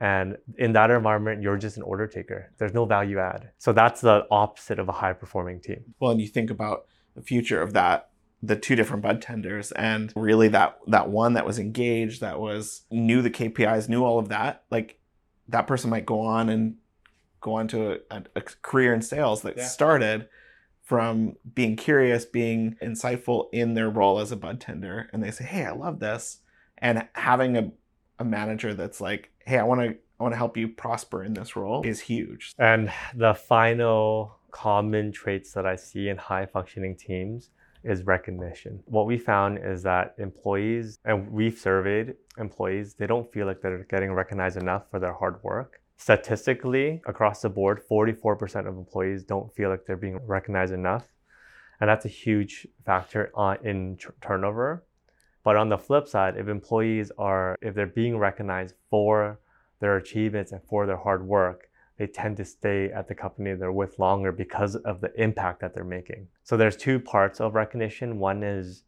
And 0.00 0.36
in 0.58 0.72
that 0.72 0.90
environment, 0.90 1.42
you're 1.42 1.56
just 1.56 1.76
an 1.76 1.84
order 1.84 2.08
taker. 2.08 2.50
There's 2.58 2.74
no 2.74 2.84
value 2.84 3.20
add. 3.20 3.50
So 3.58 3.72
that's 3.72 4.00
the 4.00 4.26
opposite 4.30 4.80
of 4.80 4.88
a 4.88 4.92
high 4.92 5.12
performing 5.12 5.60
team. 5.60 5.94
Well, 6.00 6.10
and 6.10 6.20
you 6.20 6.26
think 6.26 6.50
about 6.50 6.86
the 7.14 7.22
future 7.22 7.62
of 7.62 7.72
that, 7.74 8.08
the 8.42 8.56
two 8.56 8.74
different 8.74 9.02
bud 9.02 9.22
tenders, 9.22 9.70
and 9.72 10.12
really 10.16 10.48
that 10.48 10.78
that 10.88 11.08
one 11.08 11.34
that 11.34 11.46
was 11.46 11.60
engaged, 11.60 12.20
that 12.20 12.40
was 12.40 12.82
knew 12.90 13.22
the 13.22 13.30
KPIs, 13.30 13.88
knew 13.88 14.04
all 14.04 14.18
of 14.18 14.28
that. 14.30 14.64
Like 14.72 14.98
that 15.48 15.68
person 15.68 15.90
might 15.90 16.06
go 16.06 16.20
on 16.20 16.48
and 16.48 16.76
go 17.42 17.54
on 17.54 17.68
to 17.68 18.00
a, 18.10 18.22
a 18.34 18.40
career 18.40 18.94
in 18.94 19.02
sales 19.02 19.42
that 19.42 19.58
yeah. 19.58 19.66
started 19.66 20.28
from 20.80 21.36
being 21.54 21.76
curious, 21.76 22.24
being 22.24 22.76
insightful 22.82 23.48
in 23.52 23.74
their 23.74 23.90
role 23.90 24.18
as 24.18 24.32
a 24.32 24.36
bud 24.36 24.60
tender, 24.60 25.08
and 25.12 25.22
they 25.22 25.30
say, 25.30 25.44
"Hey, 25.44 25.64
I 25.66 25.72
love 25.72 26.00
this," 26.00 26.38
and 26.78 27.06
having 27.14 27.56
a, 27.56 27.72
a 28.18 28.24
manager 28.24 28.72
that's 28.72 29.00
like, 29.00 29.30
"Hey, 29.44 29.58
I 29.58 29.64
want 29.64 29.80
to." 29.82 29.96
I 30.20 30.24
want 30.24 30.34
to 30.34 30.38
help 30.38 30.56
you 30.56 30.68
prosper 30.68 31.24
in 31.24 31.34
this 31.34 31.56
role 31.56 31.82
is 31.84 31.98
huge. 31.98 32.54
And 32.56 32.92
the 33.12 33.34
final 33.34 34.36
common 34.52 35.10
traits 35.10 35.52
that 35.54 35.66
I 35.66 35.74
see 35.74 36.10
in 36.10 36.16
high 36.16 36.46
functioning 36.46 36.94
teams 36.94 37.50
is 37.82 38.04
recognition. 38.04 38.84
What 38.86 39.06
we 39.06 39.18
found 39.18 39.58
is 39.58 39.82
that 39.82 40.14
employees, 40.18 40.98
and 41.04 41.32
we've 41.32 41.58
surveyed 41.58 42.14
employees, 42.38 42.94
they 42.94 43.08
don't 43.08 43.32
feel 43.32 43.46
like 43.46 43.60
they're 43.60 43.84
getting 43.90 44.12
recognized 44.12 44.56
enough 44.56 44.84
for 44.90 45.00
their 45.00 45.12
hard 45.12 45.42
work. 45.42 45.80
Statistically, 46.02 47.00
across 47.06 47.42
the 47.42 47.48
board, 47.48 47.80
44% 47.88 48.66
of 48.66 48.76
employees 48.76 49.22
don't 49.22 49.54
feel 49.54 49.70
like 49.70 49.86
they're 49.86 49.96
being 49.96 50.18
recognized 50.26 50.72
enough. 50.72 51.04
And 51.80 51.88
that's 51.88 52.04
a 52.04 52.08
huge 52.08 52.66
factor 52.84 53.30
on, 53.36 53.64
in 53.64 53.96
t- 53.98 54.08
turnover. 54.20 54.82
But 55.44 55.54
on 55.54 55.68
the 55.68 55.78
flip 55.78 56.08
side, 56.08 56.36
if 56.36 56.48
employees 56.48 57.12
are, 57.18 57.56
if 57.62 57.76
they're 57.76 57.86
being 57.86 58.18
recognized 58.18 58.74
for 58.90 59.38
their 59.78 59.96
achievements 59.96 60.50
and 60.50 60.60
for 60.64 60.86
their 60.86 60.96
hard 60.96 61.24
work, 61.24 61.68
they 61.98 62.08
tend 62.08 62.36
to 62.38 62.44
stay 62.44 62.90
at 62.90 63.06
the 63.06 63.14
company 63.14 63.54
they're 63.54 63.70
with 63.70 64.00
longer 64.00 64.32
because 64.32 64.74
of 64.74 65.00
the 65.00 65.12
impact 65.22 65.60
that 65.60 65.72
they're 65.72 65.84
making. 65.84 66.26
So 66.42 66.56
there's 66.56 66.76
two 66.76 66.98
parts 66.98 67.40
of 67.40 67.54
recognition. 67.54 68.18
One 68.18 68.42
is 68.42 68.82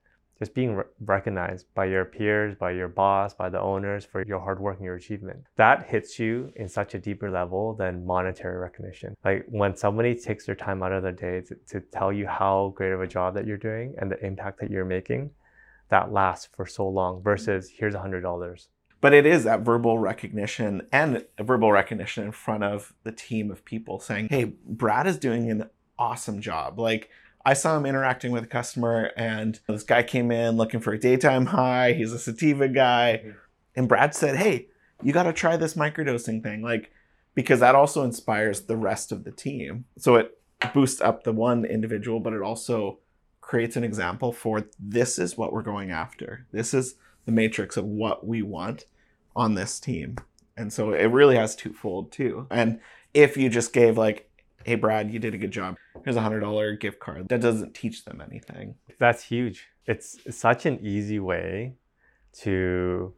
just 0.44 0.54
being 0.54 0.74
re- 0.74 0.84
recognized 1.00 1.66
by 1.74 1.86
your 1.86 2.04
peers, 2.04 2.54
by 2.54 2.70
your 2.70 2.88
boss, 2.88 3.32
by 3.32 3.48
the 3.48 3.58
owners 3.58 4.04
for 4.04 4.22
your 4.26 4.40
hard 4.40 4.60
work 4.60 4.76
and 4.76 4.84
your 4.84 4.96
achievement. 4.96 5.38
That 5.56 5.86
hits 5.86 6.18
you 6.18 6.52
in 6.56 6.68
such 6.68 6.94
a 6.94 6.98
deeper 6.98 7.30
level 7.30 7.72
than 7.72 8.04
monetary 8.04 8.58
recognition. 8.58 9.16
Like 9.24 9.46
when 9.48 9.74
somebody 9.74 10.14
takes 10.14 10.44
their 10.44 10.54
time 10.54 10.82
out 10.82 10.92
of 10.92 11.02
their 11.02 11.12
day 11.12 11.40
to, 11.40 11.54
to 11.68 11.80
tell 11.80 12.12
you 12.12 12.26
how 12.26 12.74
great 12.76 12.92
of 12.92 13.00
a 13.00 13.06
job 13.06 13.32
that 13.34 13.46
you're 13.46 13.56
doing 13.56 13.94
and 13.98 14.10
the 14.10 14.22
impact 14.22 14.60
that 14.60 14.70
you're 14.70 14.84
making, 14.84 15.30
that 15.88 16.12
lasts 16.12 16.48
for 16.54 16.66
so 16.66 16.86
long 16.86 17.22
versus 17.22 17.70
here's 17.70 17.94
a 17.94 18.00
hundred 18.00 18.20
dollars 18.20 18.68
but 19.00 19.12
it 19.12 19.26
is 19.26 19.44
that 19.44 19.60
verbal 19.60 19.98
recognition 19.98 20.80
and 20.90 21.26
verbal 21.38 21.70
recognition 21.70 22.24
in 22.24 22.32
front 22.32 22.64
of 22.64 22.94
the 23.02 23.12
team 23.12 23.50
of 23.50 23.62
people 23.66 24.00
saying 24.00 24.28
hey 24.30 24.44
brad 24.66 25.06
is 25.06 25.18
doing 25.18 25.50
an 25.50 25.68
awesome 25.98 26.40
job 26.40 26.78
like 26.78 27.10
i 27.44 27.52
saw 27.52 27.76
him 27.76 27.86
interacting 27.86 28.32
with 28.32 28.44
a 28.44 28.48
customer 28.48 29.10
and 29.16 29.60
this 29.68 29.82
guy 29.82 30.02
came 30.02 30.30
in 30.30 30.56
looking 30.56 30.80
for 30.80 30.92
a 30.92 30.98
daytime 30.98 31.46
high 31.46 31.92
he's 31.92 32.12
a 32.12 32.18
sativa 32.18 32.68
guy 32.68 33.20
mm-hmm. 33.22 33.38
and 33.76 33.88
brad 33.88 34.14
said 34.14 34.36
hey 34.36 34.68
you 35.02 35.12
got 35.12 35.24
to 35.24 35.32
try 35.32 35.56
this 35.56 35.74
microdosing 35.74 36.42
thing 36.42 36.62
like 36.62 36.90
because 37.34 37.60
that 37.60 37.74
also 37.74 38.02
inspires 38.02 38.62
the 38.62 38.76
rest 38.76 39.12
of 39.12 39.24
the 39.24 39.32
team 39.32 39.84
so 39.98 40.16
it 40.16 40.38
boosts 40.72 41.00
up 41.00 41.24
the 41.24 41.32
one 41.32 41.64
individual 41.64 42.20
but 42.20 42.32
it 42.32 42.42
also 42.42 42.98
creates 43.40 43.76
an 43.76 43.84
example 43.84 44.32
for 44.32 44.64
this 44.78 45.18
is 45.18 45.36
what 45.36 45.52
we're 45.52 45.62
going 45.62 45.90
after 45.90 46.46
this 46.52 46.72
is 46.72 46.94
the 47.24 47.32
matrix 47.32 47.76
of 47.76 47.84
what 47.84 48.26
we 48.26 48.42
want 48.42 48.84
on 49.36 49.54
this 49.54 49.80
team. 49.80 50.16
And 50.56 50.72
so 50.72 50.92
it 50.92 51.06
really 51.06 51.36
has 51.36 51.56
twofold 51.56 52.12
too. 52.12 52.46
And 52.50 52.80
if 53.12 53.36
you 53.36 53.48
just 53.48 53.72
gave 53.72 53.98
like, 53.98 54.30
hey 54.64 54.74
Brad, 54.74 55.10
you 55.10 55.18
did 55.18 55.34
a 55.34 55.38
good 55.38 55.50
job. 55.50 55.76
Here's 56.04 56.16
a 56.16 56.20
hundred 56.20 56.40
dollar 56.40 56.74
gift 56.74 56.98
card. 57.00 57.28
That 57.28 57.40
doesn't 57.40 57.74
teach 57.74 58.04
them 58.04 58.20
anything. 58.20 58.74
That's 58.98 59.24
huge. 59.24 59.68
It's 59.86 60.18
such 60.30 60.66
an 60.66 60.78
easy 60.82 61.18
way 61.18 61.74
to 62.40 63.12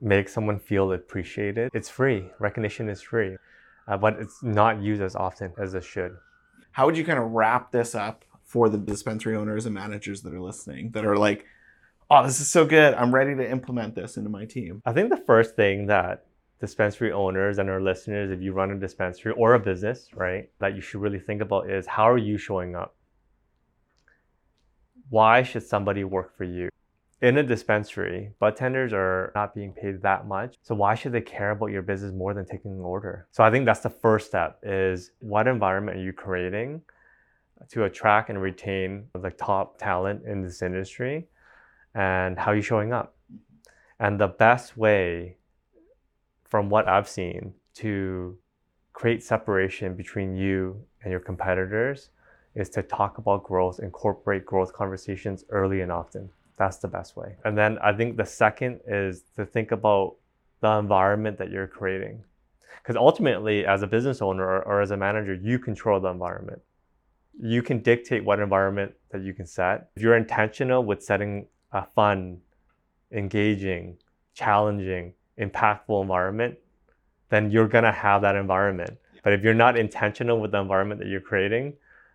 make 0.00 0.28
someone 0.28 0.58
feel 0.58 0.92
appreciated. 0.92 1.70
It's 1.74 1.88
free. 1.88 2.30
Recognition 2.38 2.88
is 2.88 3.02
free, 3.02 3.36
uh, 3.88 3.96
but 3.96 4.18
it's 4.18 4.42
not 4.42 4.80
used 4.80 5.02
as 5.02 5.16
often 5.16 5.52
as 5.58 5.74
it 5.74 5.84
should. 5.84 6.16
How 6.72 6.86
would 6.86 6.96
you 6.96 7.04
kind 7.04 7.18
of 7.18 7.30
wrap 7.32 7.72
this 7.72 7.94
up 7.94 8.24
for 8.44 8.68
the 8.68 8.78
dispensary 8.78 9.36
owners 9.36 9.66
and 9.66 9.74
managers 9.74 10.22
that 10.22 10.34
are 10.34 10.40
listening 10.40 10.90
that 10.92 11.04
are 11.04 11.16
like, 11.16 11.46
oh, 12.10 12.24
this 12.24 12.40
is 12.40 12.50
so 12.50 12.64
good. 12.64 12.94
I'm 12.94 13.14
ready 13.14 13.34
to 13.36 13.48
implement 13.48 13.94
this 13.94 14.16
into 14.16 14.28
my 14.28 14.44
team. 14.44 14.82
I 14.84 14.92
think 14.92 15.10
the 15.10 15.22
first 15.24 15.54
thing 15.54 15.86
that 15.86 16.26
dispensary 16.60 17.12
owners 17.12 17.58
and 17.58 17.70
our 17.70 17.80
listeners, 17.80 18.30
if 18.30 18.40
you 18.40 18.52
run 18.52 18.70
a 18.70 18.78
dispensary 18.78 19.32
or 19.36 19.54
a 19.54 19.58
business, 19.58 20.08
right, 20.14 20.50
that 20.58 20.74
you 20.74 20.80
should 20.80 21.00
really 21.00 21.18
think 21.18 21.40
about 21.40 21.70
is 21.70 21.86
how 21.86 22.08
are 22.08 22.18
you 22.18 22.38
showing 22.38 22.74
up? 22.74 22.94
Why 25.08 25.42
should 25.42 25.62
somebody 25.62 26.04
work 26.04 26.36
for 26.36 26.44
you? 26.44 26.68
In 27.22 27.36
a 27.36 27.42
dispensary, 27.42 28.32
bud 28.38 28.56
tenders 28.56 28.92
are 28.92 29.32
not 29.34 29.54
being 29.54 29.72
paid 29.72 30.00
that 30.02 30.26
much. 30.26 30.56
So 30.62 30.74
why 30.74 30.94
should 30.94 31.12
they 31.12 31.20
care 31.20 31.50
about 31.50 31.66
your 31.66 31.82
business 31.82 32.12
more 32.14 32.32
than 32.32 32.46
taking 32.46 32.72
an 32.72 32.80
order? 32.80 33.26
So 33.30 33.44
I 33.44 33.50
think 33.50 33.66
that's 33.66 33.80
the 33.80 33.90
first 33.90 34.26
step 34.28 34.58
is 34.62 35.10
what 35.18 35.46
environment 35.46 35.98
are 35.98 36.02
you 36.02 36.12
creating 36.12 36.80
to 37.70 37.84
attract 37.84 38.30
and 38.30 38.40
retain 38.40 39.08
the 39.14 39.30
top 39.30 39.78
talent 39.78 40.22
in 40.24 40.40
this 40.42 40.62
industry? 40.62 41.28
and 41.94 42.38
how 42.38 42.52
are 42.52 42.54
you're 42.54 42.62
showing 42.62 42.92
up. 42.92 43.16
And 43.98 44.18
the 44.18 44.28
best 44.28 44.76
way, 44.76 45.36
from 46.50 46.68
what 46.68 46.88
I've 46.88 47.08
seen, 47.08 47.54
to 47.74 48.36
create 48.92 49.22
separation 49.22 49.94
between 49.94 50.36
you 50.36 50.84
and 51.02 51.10
your 51.10 51.20
competitors 51.20 52.10
is 52.54 52.68
to 52.70 52.82
talk 52.82 53.18
about 53.18 53.44
growth, 53.44 53.78
incorporate 53.80 54.44
growth 54.44 54.72
conversations 54.72 55.44
early 55.50 55.80
and 55.80 55.92
often. 55.92 56.28
That's 56.58 56.78
the 56.78 56.88
best 56.88 57.16
way. 57.16 57.36
And 57.44 57.56
then 57.56 57.78
I 57.78 57.92
think 57.92 58.16
the 58.16 58.26
second 58.26 58.80
is 58.86 59.22
to 59.36 59.46
think 59.46 59.70
about 59.70 60.16
the 60.60 60.72
environment 60.72 61.38
that 61.38 61.50
you're 61.50 61.68
creating. 61.68 62.22
Because 62.82 62.96
ultimately, 62.96 63.64
as 63.64 63.82
a 63.82 63.86
business 63.86 64.20
owner 64.20 64.44
or, 64.44 64.62
or, 64.62 64.80
as 64.80 64.90
a 64.90 64.96
manager, 64.96 65.34
you 65.34 65.58
control 65.58 66.00
the 66.00 66.08
environment. 66.08 66.60
You 67.40 67.62
can 67.62 67.80
dictate 67.80 68.24
what 68.24 68.40
environment 68.40 68.92
that 69.10 69.22
you 69.22 69.32
can 69.32 69.46
set. 69.46 69.90
If 69.96 70.02
you're 70.02 70.16
intentional 70.16 70.84
with 70.84 71.02
setting 71.02 71.46
a 71.72 71.84
fun, 71.84 72.38
engaging, 73.12 73.96
challenging, 74.34 75.14
impactful 75.40 76.02
environment, 76.02 76.58
then 77.30 77.50
you're 77.50 77.68
gonna 77.68 77.92
have 77.92 78.22
that 78.22 78.36
environment. 78.36 78.98
But 79.22 79.32
if 79.32 79.42
you're 79.42 79.54
not 79.54 79.76
intentional 79.76 80.40
with 80.40 80.52
the 80.52 80.58
environment 80.58 81.00
that 81.00 81.08
you're 81.08 81.20
creating, 81.20 81.74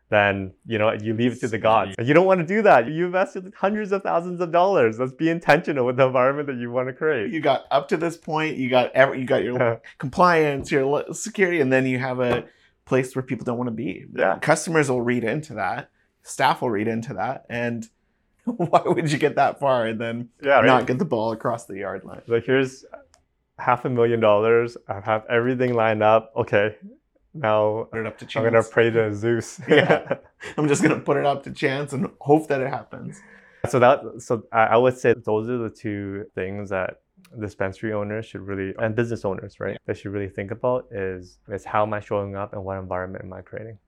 then 0.10 0.54
you 0.66 0.78
know 0.78 0.92
you 0.94 1.14
leave 1.14 1.34
it 1.34 1.40
to 1.40 1.48
the 1.48 1.58
gods. 1.58 1.96
You 2.02 2.14
don't 2.14 2.26
want 2.26 2.40
to 2.40 2.46
do 2.46 2.62
that. 2.62 2.88
You 2.88 3.08
invested 3.08 3.52
hundreds 3.58 3.92
of 3.92 4.04
thousands 4.04 4.40
of 4.40 4.52
dollars. 4.52 5.00
Let's 5.00 5.14
be 5.14 5.30
intentional 5.30 5.86
with 5.86 5.98
the 5.98 6.06
environment 6.06 6.48
that 6.48 6.58
you 6.58 6.72
want 6.72 6.88
to 6.90 6.94
create. 6.94 7.32
You 7.32 7.42
got 7.42 7.66
up 7.72 7.88
to 7.90 7.98
this 7.98 8.18
point. 8.18 8.58
You 8.58 8.70
got 8.70 8.92
every, 8.94 9.20
you 9.20 9.26
got 9.26 9.44
your 9.44 9.82
compliance, 9.98 10.72
your 10.72 11.14
security, 11.14 11.60
and 11.60 11.74
then 11.74 11.86
you 11.88 11.98
have 12.00 12.20
a 12.20 12.46
place 12.86 13.16
where 13.16 13.24
people 13.24 13.46
don't 13.46 13.58
want 13.58 13.68
to 13.68 13.76
be. 13.76 14.06
Yeah. 14.16 14.38
Customers 14.40 14.90
will 14.90 15.02
read 15.02 15.24
into 15.24 15.56
that. 15.56 15.90
Staff 16.22 16.62
will 16.62 16.72
read 16.72 16.88
into 16.88 17.14
that, 17.16 17.46
and 17.50 17.88
why 18.46 18.82
would 18.86 19.12
you 19.12 19.18
get 19.18 19.36
that 19.36 19.60
far 19.60 19.86
and 19.88 20.00
then 20.00 20.30
yeah, 20.42 20.56
right? 20.56 20.66
not 20.66 20.88
get 20.88 21.00
the 21.00 21.06
ball 21.06 21.32
across 21.32 21.66
the 21.66 21.78
yard 21.78 22.04
line? 22.04 22.22
Like 22.28 22.46
here's 22.46 22.86
half 23.58 23.86
a 23.86 23.90
million 23.90 24.20
dollars. 24.20 24.78
I 24.88 25.00
have 25.02 25.26
everything 25.30 25.74
lined 25.74 26.04
up. 26.04 26.34
Okay, 26.36 26.76
now 27.34 27.88
put 27.92 28.00
it 28.00 28.08
up 28.08 28.18
to 28.20 28.26
chance. 28.26 28.46
I'm 28.46 28.52
gonna 28.52 28.64
pray 28.64 28.90
to 28.90 29.14
Zeus. 29.14 29.60
yeah, 29.68 30.18
I'm 30.58 30.68
just 30.68 30.82
gonna 30.82 31.00
put 31.00 31.18
it 31.18 31.26
up 31.26 31.44
to 31.44 31.52
chance 31.52 31.94
and 31.94 32.10
hope 32.20 32.48
that 32.48 32.62
it 32.62 32.70
happens. 32.70 33.20
So 33.70 33.80
that 33.80 34.02
so 34.20 34.44
I 34.52 34.78
would 34.78 34.98
say 34.98 35.14
those 35.14 35.50
are 35.50 35.58
the 35.58 35.70
two 35.70 36.26
things 36.36 36.70
that 36.70 37.02
dispensary 37.40 37.94
owners 37.94 38.26
should 38.26 38.42
really 38.42 38.74
and 38.78 38.96
business 38.96 39.26
owners 39.26 39.60
right 39.60 39.74
yeah. 39.74 39.78
they 39.88 39.94
should 39.94 40.12
really 40.12 40.30
think 40.30 40.52
about 40.52 40.86
is 40.92 41.40
is 41.50 41.66
how 41.66 41.84
am 41.84 41.94
I 41.94 42.00
showing 42.00 42.36
up 42.36 42.54
and 42.54 42.64
what 42.64 42.78
environment 42.78 43.26
am 43.26 43.34
I 43.34 43.42
creating. 43.42 43.80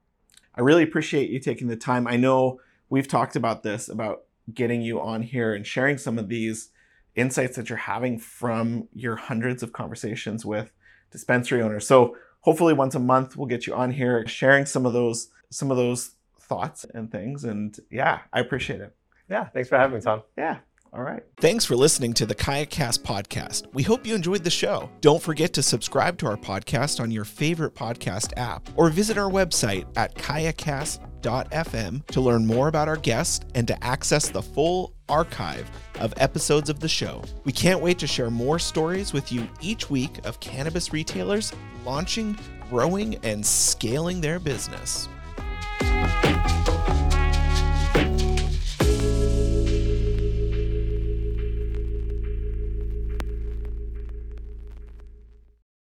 I 0.56 0.62
really 0.62 0.84
appreciate 0.84 1.30
you 1.30 1.40
taking 1.40 1.68
the 1.68 1.76
time. 1.76 2.08
I 2.08 2.18
know 2.18 2.60
we've 2.90 3.08
talked 3.08 3.36
about 3.36 3.64
this 3.64 3.88
about 3.90 4.24
getting 4.54 4.82
you 4.82 5.00
on 5.00 5.22
here 5.22 5.54
and 5.54 5.66
sharing 5.66 5.98
some 5.98 6.18
of 6.18 6.30
these 6.30 6.70
insights 7.18 7.56
that 7.58 7.70
you're 7.70 7.78
having 7.78 8.20
from 8.20 8.88
your 8.94 9.16
hundreds 9.16 9.64
of 9.64 9.74
conversations 9.74 10.46
with 10.46 10.72
dispensary 11.12 11.62
owners. 11.62 11.88
So 11.88 12.16
hopefully 12.42 12.74
once 12.74 12.96
a 12.96 13.00
month 13.00 13.36
we'll 13.36 13.48
get 13.48 13.68
you 13.68 13.74
on 13.74 13.92
here 13.92 14.26
sharing 14.28 14.66
some 14.66 14.86
of 14.86 14.94
those 14.94 15.30
some 15.50 15.72
of 15.72 15.78
those 15.78 16.12
thoughts 16.40 16.86
and 16.94 17.12
things 17.12 17.44
and 17.44 17.78
yeah, 17.90 18.20
I 18.32 18.40
appreciate 18.40 18.82
it. 18.82 18.96
Yeah, 19.30 19.46
thanks 19.46 19.68
for 19.68 19.78
having 19.78 19.96
me, 19.98 20.02
Tom. 20.02 20.24
Yeah. 20.38 20.60
All 20.94 21.04
right. 21.04 21.22
Thanks 21.40 21.66
for 21.66 21.76
listening 21.76 22.14
to 22.14 22.26
the 22.26 22.34
KayaCast 22.34 23.00
podcast. 23.04 23.72
We 23.74 23.84
hope 23.84 24.06
you 24.06 24.16
enjoyed 24.16 24.44
the 24.44 24.50
show. 24.50 24.90
Don't 25.02 25.22
forget 25.22 25.54
to 25.54 25.62
subscribe 25.64 26.18
to 26.20 26.28
our 26.28 26.38
podcast 26.38 27.00
on 27.00 27.12
your 27.12 27.26
favorite 27.26 27.76
podcast 27.76 28.34
app 28.38 28.68
or 28.76 28.90
visit 28.90 29.18
our 29.18 29.30
website 29.30 29.86
at 29.96 30.16
kayacast.fm 30.16 32.06
to 32.08 32.22
learn 32.22 32.48
more 32.48 32.68
about 32.68 32.88
our 32.88 32.98
guests 32.98 33.46
and 33.54 33.68
to 33.68 33.84
access 33.84 34.30
the 34.30 34.42
full 34.42 34.94
archive 35.10 35.70
of 36.00 36.14
episodes 36.18 36.70
of 36.70 36.80
the 36.80 36.90
show. 36.90 37.22
We 37.44 37.52
can't 37.52 37.82
wait 37.82 38.00
to 38.00 38.08
share 38.08 38.32
more 38.32 38.58
stories 38.58 39.14
with 39.14 39.32
you 39.32 39.48
each 39.62 39.90
week 39.90 40.26
of 40.26 40.40
cannabis 40.40 40.94
retailers 40.94 41.54
launching, 41.86 42.38
growing, 42.70 43.16
and 43.24 43.46
scaling 43.46 44.22
their 44.22 44.40
business. 44.40 45.08